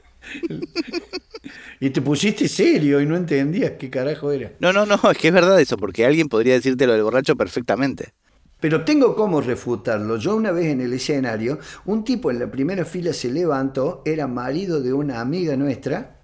y 1.79 1.89
te 1.89 2.01
pusiste 2.01 2.47
serio 2.47 2.99
y 2.99 3.05
no 3.05 3.15
entendías 3.15 3.73
qué 3.79 3.89
carajo 3.89 4.31
era. 4.31 4.53
No, 4.59 4.73
no, 4.73 4.85
no, 4.85 4.99
es 5.11 5.17
que 5.17 5.27
es 5.27 5.33
verdad 5.33 5.59
eso, 5.61 5.77
porque 5.77 6.05
alguien 6.05 6.27
podría 6.27 6.55
decirte 6.55 6.87
lo 6.87 6.93
del 6.93 7.03
borracho 7.03 7.35
perfectamente. 7.35 8.13
Pero 8.59 8.83
tengo 8.83 9.15
cómo 9.15 9.41
refutarlo. 9.41 10.17
Yo 10.17 10.35
una 10.35 10.51
vez 10.51 10.67
en 10.67 10.81
el 10.81 10.93
escenario, 10.93 11.59
un 11.85 12.03
tipo 12.03 12.29
en 12.29 12.39
la 12.39 12.49
primera 12.49 12.85
fila 12.85 13.11
se 13.13 13.31
levantó, 13.31 14.03
era 14.05 14.27
marido 14.27 14.81
de 14.81 14.93
una 14.93 15.19
amiga 15.19 15.55
nuestra, 15.55 16.21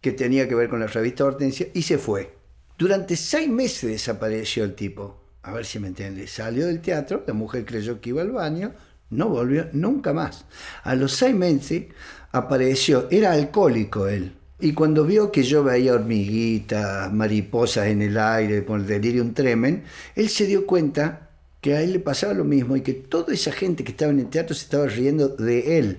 que 0.00 0.12
tenía 0.12 0.48
que 0.48 0.54
ver 0.54 0.68
con 0.68 0.80
la 0.80 0.86
revista 0.86 1.24
Hortensia, 1.24 1.68
y 1.74 1.82
se 1.82 1.98
fue. 1.98 2.34
Durante 2.78 3.16
seis 3.16 3.48
meses 3.48 3.90
desapareció 3.90 4.64
el 4.64 4.74
tipo. 4.74 5.22
A 5.42 5.52
ver 5.52 5.64
si 5.64 5.78
me 5.78 5.88
entiende. 5.88 6.26
Salió 6.26 6.66
del 6.66 6.80
teatro, 6.80 7.24
la 7.26 7.34
mujer 7.34 7.64
creyó 7.64 8.00
que 8.00 8.10
iba 8.10 8.22
al 8.22 8.32
baño, 8.32 8.72
no 9.10 9.28
volvió 9.28 9.68
nunca 9.72 10.12
más. 10.12 10.44
A 10.82 10.94
los 10.94 11.12
seis 11.12 11.34
meses 11.34 11.84
apareció, 12.32 13.08
era 13.10 13.32
alcohólico 13.32 14.08
él. 14.08 14.34
Y 14.58 14.72
cuando 14.72 15.04
vio 15.04 15.30
que 15.30 15.42
yo 15.42 15.62
veía 15.62 15.92
hormiguitas, 15.92 17.12
mariposas 17.12 17.88
en 17.88 18.00
el 18.02 18.16
aire, 18.16 18.62
por 18.62 18.80
el 18.80 18.86
delirium 18.86 19.34
tremen, 19.34 19.84
él 20.14 20.28
se 20.30 20.46
dio 20.46 20.66
cuenta 20.66 21.28
que 21.60 21.74
a 21.74 21.82
él 21.82 21.92
le 21.92 22.00
pasaba 22.00 22.32
lo 22.32 22.44
mismo 22.44 22.76
y 22.76 22.80
que 22.80 22.94
toda 22.94 23.34
esa 23.34 23.52
gente 23.52 23.84
que 23.84 23.92
estaba 23.92 24.12
en 24.12 24.20
el 24.20 24.30
teatro 24.30 24.54
se 24.54 24.64
estaba 24.64 24.86
riendo 24.86 25.28
de 25.28 25.78
él. 25.78 25.98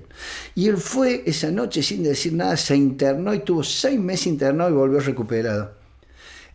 Y 0.55 0.69
él 0.69 0.77
fue 0.77 1.23
esa 1.25 1.51
noche 1.51 1.83
sin 1.83 2.03
decir 2.03 2.33
nada, 2.33 2.57
se 2.57 2.75
internó 2.75 3.33
y 3.33 3.39
tuvo 3.39 3.63
seis 3.63 3.99
meses 3.99 4.27
internado 4.27 4.71
y 4.71 4.73
volvió 4.73 4.99
recuperado. 5.01 5.76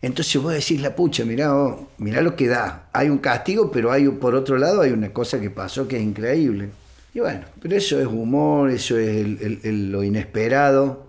Entonces 0.03 0.39
vos 0.39 0.53
decís, 0.53 0.79
la 0.81 0.95
pucha, 0.95 1.25
mirá, 1.25 1.55
oh, 1.55 1.89
mirá 1.97 2.21
lo 2.21 2.35
que 2.35 2.47
da. 2.47 2.89
Hay 2.93 3.09
un 3.09 3.17
castigo, 3.17 3.71
pero 3.71 3.91
hay 3.91 4.07
por 4.09 4.35
otro 4.35 4.59
lado 4.59 4.81
hay 4.81 4.91
una 4.91 5.11
cosa 5.11 5.39
que 5.41 5.49
pasó 5.49 5.87
que 5.87 5.97
es 5.97 6.03
increíble. 6.03 6.69
Y 7.15 7.21
bueno, 7.21 7.45
pero 7.59 7.75
eso 7.75 7.99
es 7.99 8.05
humor, 8.05 8.69
eso 8.69 8.97
es 8.97 9.63
lo 9.63 10.03
inesperado. 10.03 11.07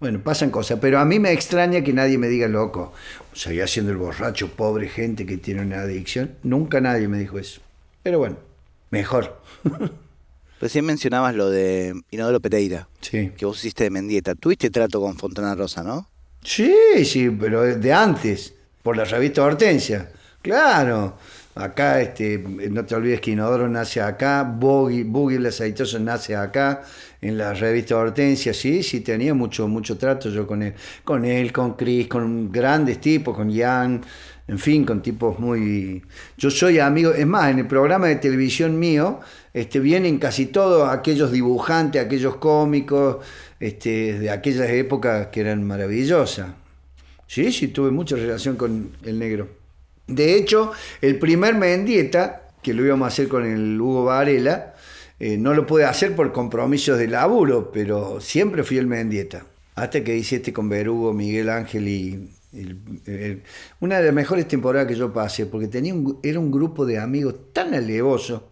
Bueno, 0.00 0.20
pasan 0.24 0.50
cosas, 0.50 0.78
pero 0.80 0.98
a 0.98 1.04
mí 1.04 1.18
me 1.18 1.30
extraña 1.32 1.84
que 1.84 1.92
nadie 1.92 2.16
me 2.16 2.28
diga 2.28 2.48
loco 2.48 2.92
seguía 3.32 3.66
siendo 3.66 3.92
el 3.92 3.98
borracho, 3.98 4.48
pobre 4.48 4.88
gente 4.88 5.26
que 5.26 5.36
tiene 5.36 5.62
una 5.62 5.80
adicción. 5.80 6.36
Nunca 6.42 6.80
nadie 6.80 7.08
me 7.08 7.18
dijo 7.18 7.38
eso. 7.38 7.60
Pero 8.02 8.18
bueno, 8.18 8.36
mejor. 8.90 9.40
Recién 10.60 10.84
mencionabas 10.84 11.34
lo 11.34 11.48
de 11.48 11.94
Inodoro 12.10 12.40
Pereira. 12.40 12.88
Sí. 13.00 13.32
Que 13.36 13.46
vos 13.46 13.58
hiciste 13.58 13.84
de 13.84 13.90
Mendieta. 13.90 14.34
Tuviste 14.34 14.70
trato 14.70 15.00
con 15.00 15.16
Fontana 15.16 15.54
Rosa, 15.54 15.82
¿no? 15.82 16.09
Sí, 16.42 17.04
sí, 17.04 17.30
pero 17.30 17.62
de 17.62 17.92
antes, 17.92 18.54
por 18.82 18.96
la 18.96 19.04
revista 19.04 19.42
Hortensia. 19.42 20.10
Claro. 20.42 21.16
Acá, 21.54 22.00
este, 22.00 22.38
no 22.70 22.84
te 22.84 22.94
olvides 22.94 23.20
que 23.20 23.32
Inodoro 23.32 23.68
nace 23.68 24.00
acá, 24.00 24.44
Boogie, 24.44 25.36
el 25.36 25.46
aceitoso 25.46 25.98
nace 25.98 26.36
acá, 26.36 26.82
en 27.20 27.36
la 27.36 27.52
revista 27.52 27.96
Hortensia, 27.96 28.54
sí, 28.54 28.84
sí, 28.84 29.00
tenía 29.00 29.34
mucho, 29.34 29.66
mucho 29.66 29.98
trato 29.98 30.30
yo 30.30 30.46
con 30.46 30.62
él, 30.62 30.74
con 31.02 31.24
él, 31.24 31.52
con 31.52 31.74
Chris, 31.74 32.06
con 32.06 32.52
grandes 32.52 33.00
tipos, 33.00 33.36
con 33.36 33.54
Jan, 33.54 34.00
en 34.46 34.58
fin, 34.58 34.84
con 34.84 35.02
tipos 35.02 35.38
muy... 35.40 36.02
Yo 36.38 36.50
soy 36.50 36.78
amigo, 36.78 37.12
es 37.12 37.26
más, 37.26 37.50
en 37.50 37.58
el 37.58 37.66
programa 37.66 38.06
de 38.06 38.16
televisión 38.16 38.78
mío, 38.78 39.18
este, 39.52 39.80
vienen 39.80 40.18
casi 40.18 40.46
todos 40.46 40.88
aquellos 40.88 41.32
dibujantes, 41.32 42.02
aquellos 42.04 42.36
cómicos, 42.36 43.18
este, 43.60 44.18
de 44.18 44.30
aquellas 44.30 44.70
épocas 44.70 45.28
que 45.28 45.40
eran 45.40 45.62
maravillosas. 45.64 46.48
Sí, 47.26 47.52
sí, 47.52 47.68
tuve 47.68 47.90
mucha 47.92 48.16
relación 48.16 48.56
con 48.56 48.90
el 49.04 49.18
negro. 49.18 49.48
De 50.08 50.34
hecho, 50.34 50.72
el 51.00 51.18
primer 51.18 51.54
Mendieta, 51.54 52.48
que 52.62 52.74
lo 52.74 52.84
íbamos 52.84 53.06
a 53.06 53.08
hacer 53.08 53.28
con 53.28 53.46
el 53.46 53.80
Hugo 53.80 54.04
Varela, 54.04 54.74
eh, 55.20 55.36
no 55.36 55.54
lo 55.54 55.66
pude 55.66 55.84
hacer 55.84 56.16
por 56.16 56.32
compromisos 56.32 56.98
de 56.98 57.06
laburo, 57.06 57.70
pero 57.70 58.20
siempre 58.20 58.64
fui 58.64 58.78
el 58.78 58.86
Mendieta. 58.86 59.46
Hasta 59.76 60.02
que 60.02 60.16
hice 60.16 60.36
este 60.36 60.52
con 60.52 60.68
Berugo, 60.68 61.12
Miguel 61.12 61.50
Ángel 61.50 61.86
y... 61.86 62.30
una 63.78 63.98
de 63.98 64.06
las 64.06 64.14
mejores 64.14 64.48
temporadas 64.48 64.88
que 64.88 64.96
yo 64.96 65.12
pasé, 65.12 65.46
porque 65.46 65.68
tenía 65.68 65.94
era 66.22 66.40
un 66.40 66.50
grupo 66.50 66.84
de 66.84 66.98
amigos 66.98 67.52
tan 67.52 67.74
alevoso. 67.74 68.49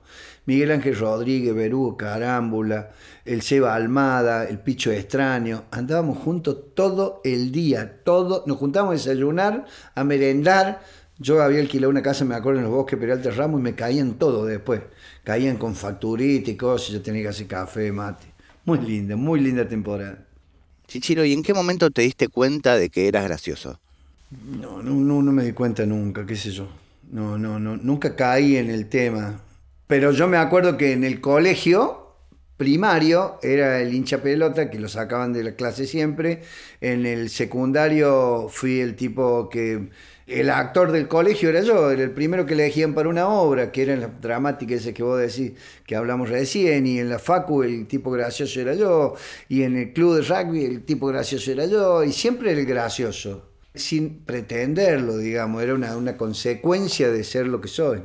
Miguel 0.48 0.70
Ángel 0.70 0.96
Rodríguez, 0.96 1.54
Berugo 1.54 1.98
Carámbula, 1.98 2.92
el 3.26 3.42
Seba 3.42 3.74
Almada, 3.74 4.48
el 4.48 4.58
Picho 4.58 4.90
Extraño. 4.90 5.64
Andábamos 5.70 6.16
juntos 6.16 6.56
todo 6.72 7.20
el 7.22 7.52
día, 7.52 8.00
todo. 8.02 8.44
Nos 8.46 8.56
juntábamos 8.56 8.92
a 8.92 8.96
desayunar, 8.96 9.66
a 9.94 10.04
merendar. 10.04 10.80
Yo 11.18 11.42
había 11.42 11.60
alquilado 11.60 11.90
una 11.90 12.00
casa, 12.00 12.24
me 12.24 12.34
acuerdo, 12.34 12.60
en 12.60 12.64
los 12.64 12.72
bosques 12.72 12.98
Peralta 12.98 13.30
Ramos 13.30 13.60
y 13.60 13.62
me 13.62 13.74
caían 13.74 14.14
todo 14.14 14.46
después 14.46 14.80
caían 15.22 15.58
con 15.58 15.74
facturita 15.74 16.50
y 16.50 16.56
cosas, 16.56 16.94
yo 16.94 17.02
tenía 17.02 17.20
que 17.20 17.28
hacer 17.28 17.46
café, 17.46 17.92
mate. 17.92 18.28
Muy 18.64 18.78
linda, 18.78 19.16
muy 19.16 19.40
linda 19.40 19.68
temporada. 19.68 20.24
Chichiro, 20.86 21.26
¿y 21.26 21.34
en 21.34 21.42
qué 21.42 21.52
momento 21.52 21.90
te 21.90 22.00
diste 22.00 22.28
cuenta 22.28 22.76
de 22.76 22.88
que 22.88 23.06
eras 23.06 23.24
gracioso? 23.24 23.78
No, 24.30 24.82
no, 24.82 24.94
no, 24.94 25.20
no 25.20 25.30
me 25.30 25.44
di 25.44 25.52
cuenta 25.52 25.84
nunca, 25.84 26.24
qué 26.24 26.36
sé 26.36 26.52
yo. 26.52 26.66
No, 27.12 27.36
no, 27.36 27.58
no, 27.58 27.76
nunca 27.76 28.16
caí 28.16 28.56
en 28.56 28.70
el 28.70 28.88
tema. 28.88 29.42
Pero 29.88 30.12
yo 30.12 30.28
me 30.28 30.36
acuerdo 30.36 30.76
que 30.76 30.92
en 30.92 31.02
el 31.02 31.20
colegio 31.20 32.14
primario 32.58 33.38
era 33.42 33.80
el 33.80 33.94
hincha 33.94 34.22
pelota, 34.22 34.68
que 34.68 34.78
lo 34.78 34.88
sacaban 34.88 35.32
de 35.32 35.42
la 35.42 35.52
clase 35.52 35.86
siempre. 35.86 36.42
En 36.80 37.06
el 37.06 37.30
secundario 37.30 38.48
fui 38.50 38.80
el 38.80 38.96
tipo 38.96 39.48
que 39.48 39.88
el 40.26 40.50
actor 40.50 40.92
del 40.92 41.08
colegio 41.08 41.48
era 41.48 41.62
yo, 41.62 41.90
era 41.90 42.02
el 42.02 42.10
primero 42.10 42.44
que 42.44 42.52
elegían 42.52 42.92
para 42.92 43.08
una 43.08 43.28
obra, 43.28 43.72
que 43.72 43.82
era 43.82 43.94
en 43.94 44.02
la 44.02 44.08
dramática 44.08 44.74
ese 44.74 44.92
que 44.92 45.02
vos 45.02 45.18
decís, 45.18 45.52
que 45.86 45.96
hablamos 45.96 46.28
recién, 46.28 46.86
y 46.86 46.98
en 46.98 47.08
la 47.08 47.18
Facu 47.18 47.62
el 47.62 47.86
tipo 47.86 48.10
gracioso 48.10 48.60
era 48.60 48.74
yo, 48.74 49.14
y 49.48 49.62
en 49.62 49.78
el 49.78 49.94
club 49.94 50.16
de 50.16 50.22
rugby 50.22 50.66
el 50.66 50.84
tipo 50.84 51.06
gracioso 51.06 51.50
era 51.50 51.64
yo, 51.64 52.04
y 52.04 52.12
siempre 52.12 52.52
el 52.52 52.66
gracioso, 52.66 53.52
sin 53.74 54.22
pretenderlo, 54.26 55.16
digamos, 55.16 55.62
era 55.62 55.72
una, 55.72 55.96
una 55.96 56.18
consecuencia 56.18 57.10
de 57.10 57.24
ser 57.24 57.46
lo 57.46 57.62
que 57.62 57.68
soy, 57.68 58.02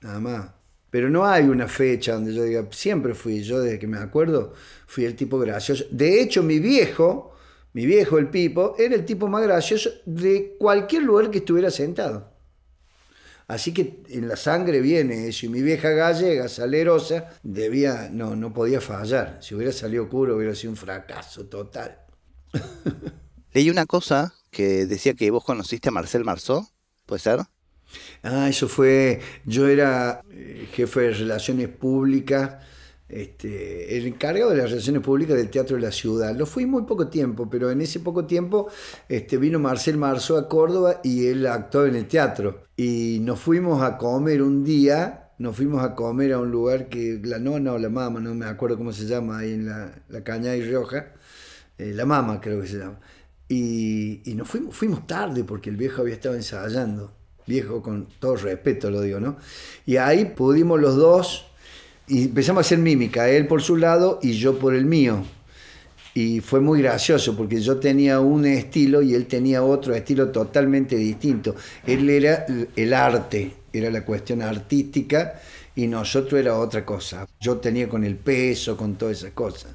nada 0.00 0.18
más. 0.18 0.63
Pero 0.94 1.10
no 1.10 1.26
hay 1.26 1.42
una 1.46 1.66
fecha 1.66 2.12
donde 2.12 2.32
yo 2.32 2.44
diga, 2.44 2.68
siempre 2.70 3.14
fui 3.14 3.42
yo, 3.42 3.58
desde 3.58 3.80
que 3.80 3.88
me 3.88 3.98
acuerdo, 3.98 4.54
fui 4.86 5.04
el 5.04 5.16
tipo 5.16 5.40
gracioso. 5.40 5.86
De 5.90 6.22
hecho, 6.22 6.40
mi 6.44 6.60
viejo, 6.60 7.34
mi 7.72 7.84
viejo, 7.84 8.16
el 8.16 8.28
Pipo, 8.28 8.76
era 8.78 8.94
el 8.94 9.04
tipo 9.04 9.26
más 9.26 9.42
gracioso 9.42 9.90
de 10.06 10.54
cualquier 10.56 11.02
lugar 11.02 11.32
que 11.32 11.38
estuviera 11.38 11.72
sentado. 11.72 12.32
Así 13.48 13.74
que 13.74 14.04
en 14.08 14.28
la 14.28 14.36
sangre 14.36 14.80
viene 14.80 15.26
eso. 15.26 15.46
Y 15.46 15.48
mi 15.48 15.62
vieja 15.62 15.90
gallega, 15.90 16.46
salerosa, 16.48 17.28
debía, 17.42 18.08
no, 18.12 18.36
no 18.36 18.54
podía 18.54 18.80
fallar. 18.80 19.38
Si 19.42 19.56
hubiera 19.56 19.72
salido 19.72 20.08
puro, 20.08 20.36
hubiera 20.36 20.54
sido 20.54 20.70
un 20.70 20.76
fracaso 20.76 21.46
total. 21.46 21.98
Leí 23.52 23.68
una 23.68 23.86
cosa 23.86 24.32
que 24.52 24.86
decía 24.86 25.14
que 25.14 25.28
vos 25.32 25.42
conociste 25.42 25.88
a 25.88 25.92
Marcel 25.92 26.22
Marceau, 26.22 26.64
¿puede 27.04 27.18
ser? 27.18 27.40
Ah, 28.22 28.48
eso 28.48 28.68
fue, 28.68 29.20
yo 29.44 29.68
era 29.68 30.22
eh, 30.30 30.68
jefe 30.72 31.00
de 31.00 31.10
relaciones 31.12 31.68
públicas 31.68 32.56
este, 33.08 33.96
el 33.96 34.06
encargado 34.06 34.50
de 34.50 34.56
las 34.56 34.70
relaciones 34.70 35.02
públicas 35.02 35.36
del 35.36 35.50
Teatro 35.50 35.76
de 35.76 35.82
la 35.82 35.92
Ciudad. 35.92 36.34
Lo 36.34 36.46
fui 36.46 36.66
muy 36.66 36.82
poco 36.82 37.08
tiempo, 37.08 37.48
pero 37.48 37.70
en 37.70 37.80
ese 37.80 38.00
poco 38.00 38.26
tiempo 38.26 38.68
este, 39.08 39.36
vino 39.36 39.58
Marcel 39.58 39.98
Marzo 39.98 40.38
a 40.38 40.48
Córdoba 40.48 41.00
y 41.04 41.26
él 41.26 41.46
actuó 41.46 41.86
en 41.86 41.96
el 41.96 42.08
teatro. 42.08 42.64
Y 42.76 43.18
nos 43.20 43.40
fuimos 43.40 43.82
a 43.82 43.98
comer 43.98 44.42
un 44.42 44.64
día, 44.64 45.30
nos 45.38 45.56
fuimos 45.56 45.84
a 45.84 45.94
comer 45.94 46.32
a 46.32 46.40
un 46.40 46.50
lugar 46.50 46.88
que 46.88 47.20
la 47.22 47.38
nona 47.38 47.74
o 47.74 47.78
la 47.78 47.90
mama, 47.90 48.20
no 48.20 48.34
me 48.34 48.46
acuerdo 48.46 48.76
cómo 48.76 48.92
se 48.92 49.06
llama, 49.06 49.38
ahí 49.38 49.52
en 49.52 49.66
la, 49.66 50.02
la 50.08 50.24
Cañada 50.24 50.56
y 50.56 50.62
Rioja, 50.62 51.12
eh, 51.78 51.92
la 51.94 52.06
mama 52.06 52.40
creo 52.40 52.60
que 52.62 52.66
se 52.68 52.78
llama. 52.78 52.98
Y, 53.48 54.28
y 54.28 54.34
nos 54.34 54.48
fuimos 54.48 55.06
tarde 55.06 55.44
porque 55.44 55.70
el 55.70 55.76
viejo 55.76 56.00
había 56.02 56.14
estado 56.14 56.34
ensayando, 56.34 57.14
viejo 57.46 57.82
con 57.82 58.06
todo 58.18 58.36
respeto 58.36 58.90
lo 58.90 59.00
digo, 59.00 59.20
¿no? 59.20 59.36
Y 59.86 59.96
ahí 59.96 60.24
pudimos 60.24 60.80
los 60.80 60.96
dos 60.96 61.46
y 62.06 62.24
empezamos 62.24 62.60
a 62.60 62.66
hacer 62.66 62.78
mímica, 62.78 63.28
él 63.28 63.46
por 63.46 63.62
su 63.62 63.76
lado 63.76 64.18
y 64.22 64.32
yo 64.32 64.58
por 64.58 64.74
el 64.74 64.84
mío. 64.84 65.24
Y 66.14 66.40
fue 66.40 66.60
muy 66.60 66.80
gracioso 66.80 67.36
porque 67.36 67.60
yo 67.60 67.78
tenía 67.78 68.20
un 68.20 68.46
estilo 68.46 69.02
y 69.02 69.14
él 69.14 69.26
tenía 69.26 69.64
otro 69.64 69.94
estilo 69.94 70.28
totalmente 70.28 70.94
distinto. 70.96 71.56
Él 71.84 72.08
era 72.08 72.46
el 72.76 72.94
arte, 72.94 73.52
era 73.72 73.90
la 73.90 74.04
cuestión 74.04 74.40
artística 74.40 75.40
y 75.74 75.88
nosotros 75.88 76.40
era 76.40 76.56
otra 76.56 76.84
cosa. 76.84 77.26
Yo 77.40 77.56
tenía 77.56 77.88
con 77.88 78.04
el 78.04 78.16
peso, 78.16 78.76
con 78.76 78.94
todas 78.94 79.18
esas 79.18 79.32
cosas. 79.32 79.72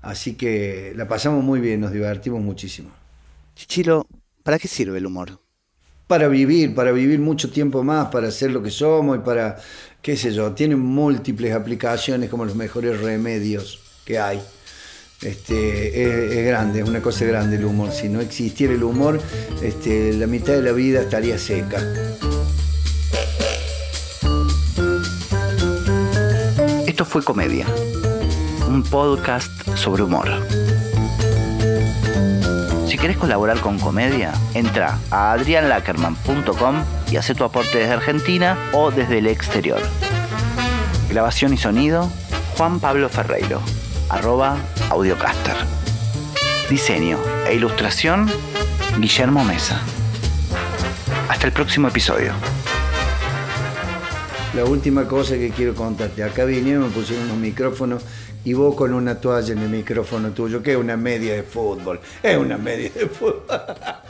Así 0.00 0.34
que 0.34 0.94
la 0.96 1.06
pasamos 1.06 1.44
muy 1.44 1.60
bien, 1.60 1.80
nos 1.80 1.92
divertimos 1.92 2.40
muchísimo. 2.40 2.90
Chichilo, 3.54 4.06
¿para 4.42 4.58
qué 4.58 4.68
sirve 4.68 4.98
el 4.98 5.06
humor? 5.06 5.45
Para 6.06 6.28
vivir, 6.28 6.74
para 6.74 6.92
vivir 6.92 7.18
mucho 7.18 7.50
tiempo 7.50 7.82
más, 7.82 8.08
para 8.08 8.30
ser 8.30 8.52
lo 8.52 8.62
que 8.62 8.70
somos 8.70 9.18
y 9.18 9.20
para 9.20 9.56
qué 10.00 10.16
sé 10.16 10.32
yo, 10.32 10.52
tiene 10.52 10.76
múltiples 10.76 11.52
aplicaciones 11.52 12.30
como 12.30 12.44
los 12.44 12.54
mejores 12.54 13.00
remedios 13.00 13.80
que 14.04 14.20
hay. 14.20 14.40
este, 15.20 16.38
es, 16.38 16.46
grande, 16.46 16.80
es 16.80 16.88
una 16.88 17.02
cosa 17.02 17.24
grande 17.24 17.56
el 17.56 17.64
humor. 17.64 17.90
Si 17.90 18.08
no 18.08 18.20
existiera 18.20 18.72
el 18.72 18.84
humor, 18.84 19.20
este, 19.62 20.12
la 20.12 20.28
mitad 20.28 20.52
de 20.52 20.62
la 20.62 20.70
vida 20.70 21.00
estaría 21.00 21.38
seca. 21.38 21.78
Esto 26.86 27.04
fue 27.04 27.24
Comedia, 27.24 27.66
un 28.68 28.84
podcast 28.84 29.50
sobre 29.74 30.04
humor. 30.04 30.28
Si 32.96 33.02
querés 33.02 33.18
colaborar 33.18 33.60
con 33.60 33.78
Comedia, 33.78 34.32
entra 34.54 34.98
a 35.10 35.32
adrianlackerman.com 35.32 36.76
y 37.12 37.18
hace 37.18 37.34
tu 37.34 37.44
aporte 37.44 37.76
desde 37.76 37.92
Argentina 37.92 38.56
o 38.72 38.90
desde 38.90 39.18
el 39.18 39.26
exterior. 39.26 39.82
Grabación 41.10 41.52
y 41.52 41.58
sonido, 41.58 42.10
Juan 42.56 42.80
Pablo 42.80 43.10
Ferreiro, 43.10 43.60
arroba 44.08 44.56
audiocaster. 44.88 45.56
Diseño 46.70 47.18
e 47.46 47.54
ilustración, 47.54 48.30
Guillermo 48.98 49.44
Mesa. 49.44 49.78
Hasta 51.28 51.48
el 51.48 51.52
próximo 51.52 51.88
episodio. 51.88 52.32
La 54.54 54.64
última 54.64 55.06
cosa 55.06 55.34
que 55.34 55.50
quiero 55.50 55.74
contarte, 55.74 56.24
acá 56.24 56.46
vinieron, 56.46 56.84
me 56.84 56.88
pusieron 56.88 57.26
unos 57.26 57.36
micrófonos 57.36 58.04
y 58.46 58.52
vos 58.52 58.76
con 58.76 58.94
una 58.94 59.16
toalla 59.16 59.52
en 59.54 59.58
el 59.58 59.68
micrófono 59.68 60.30
tuyo, 60.30 60.62
que 60.62 60.70
es 60.70 60.76
una 60.76 60.96
media 60.96 61.34
de 61.34 61.42
fútbol, 61.42 61.98
es 62.22 62.36
una 62.36 62.56
media 62.56 62.90
de 62.94 63.08
fútbol. 63.08 63.44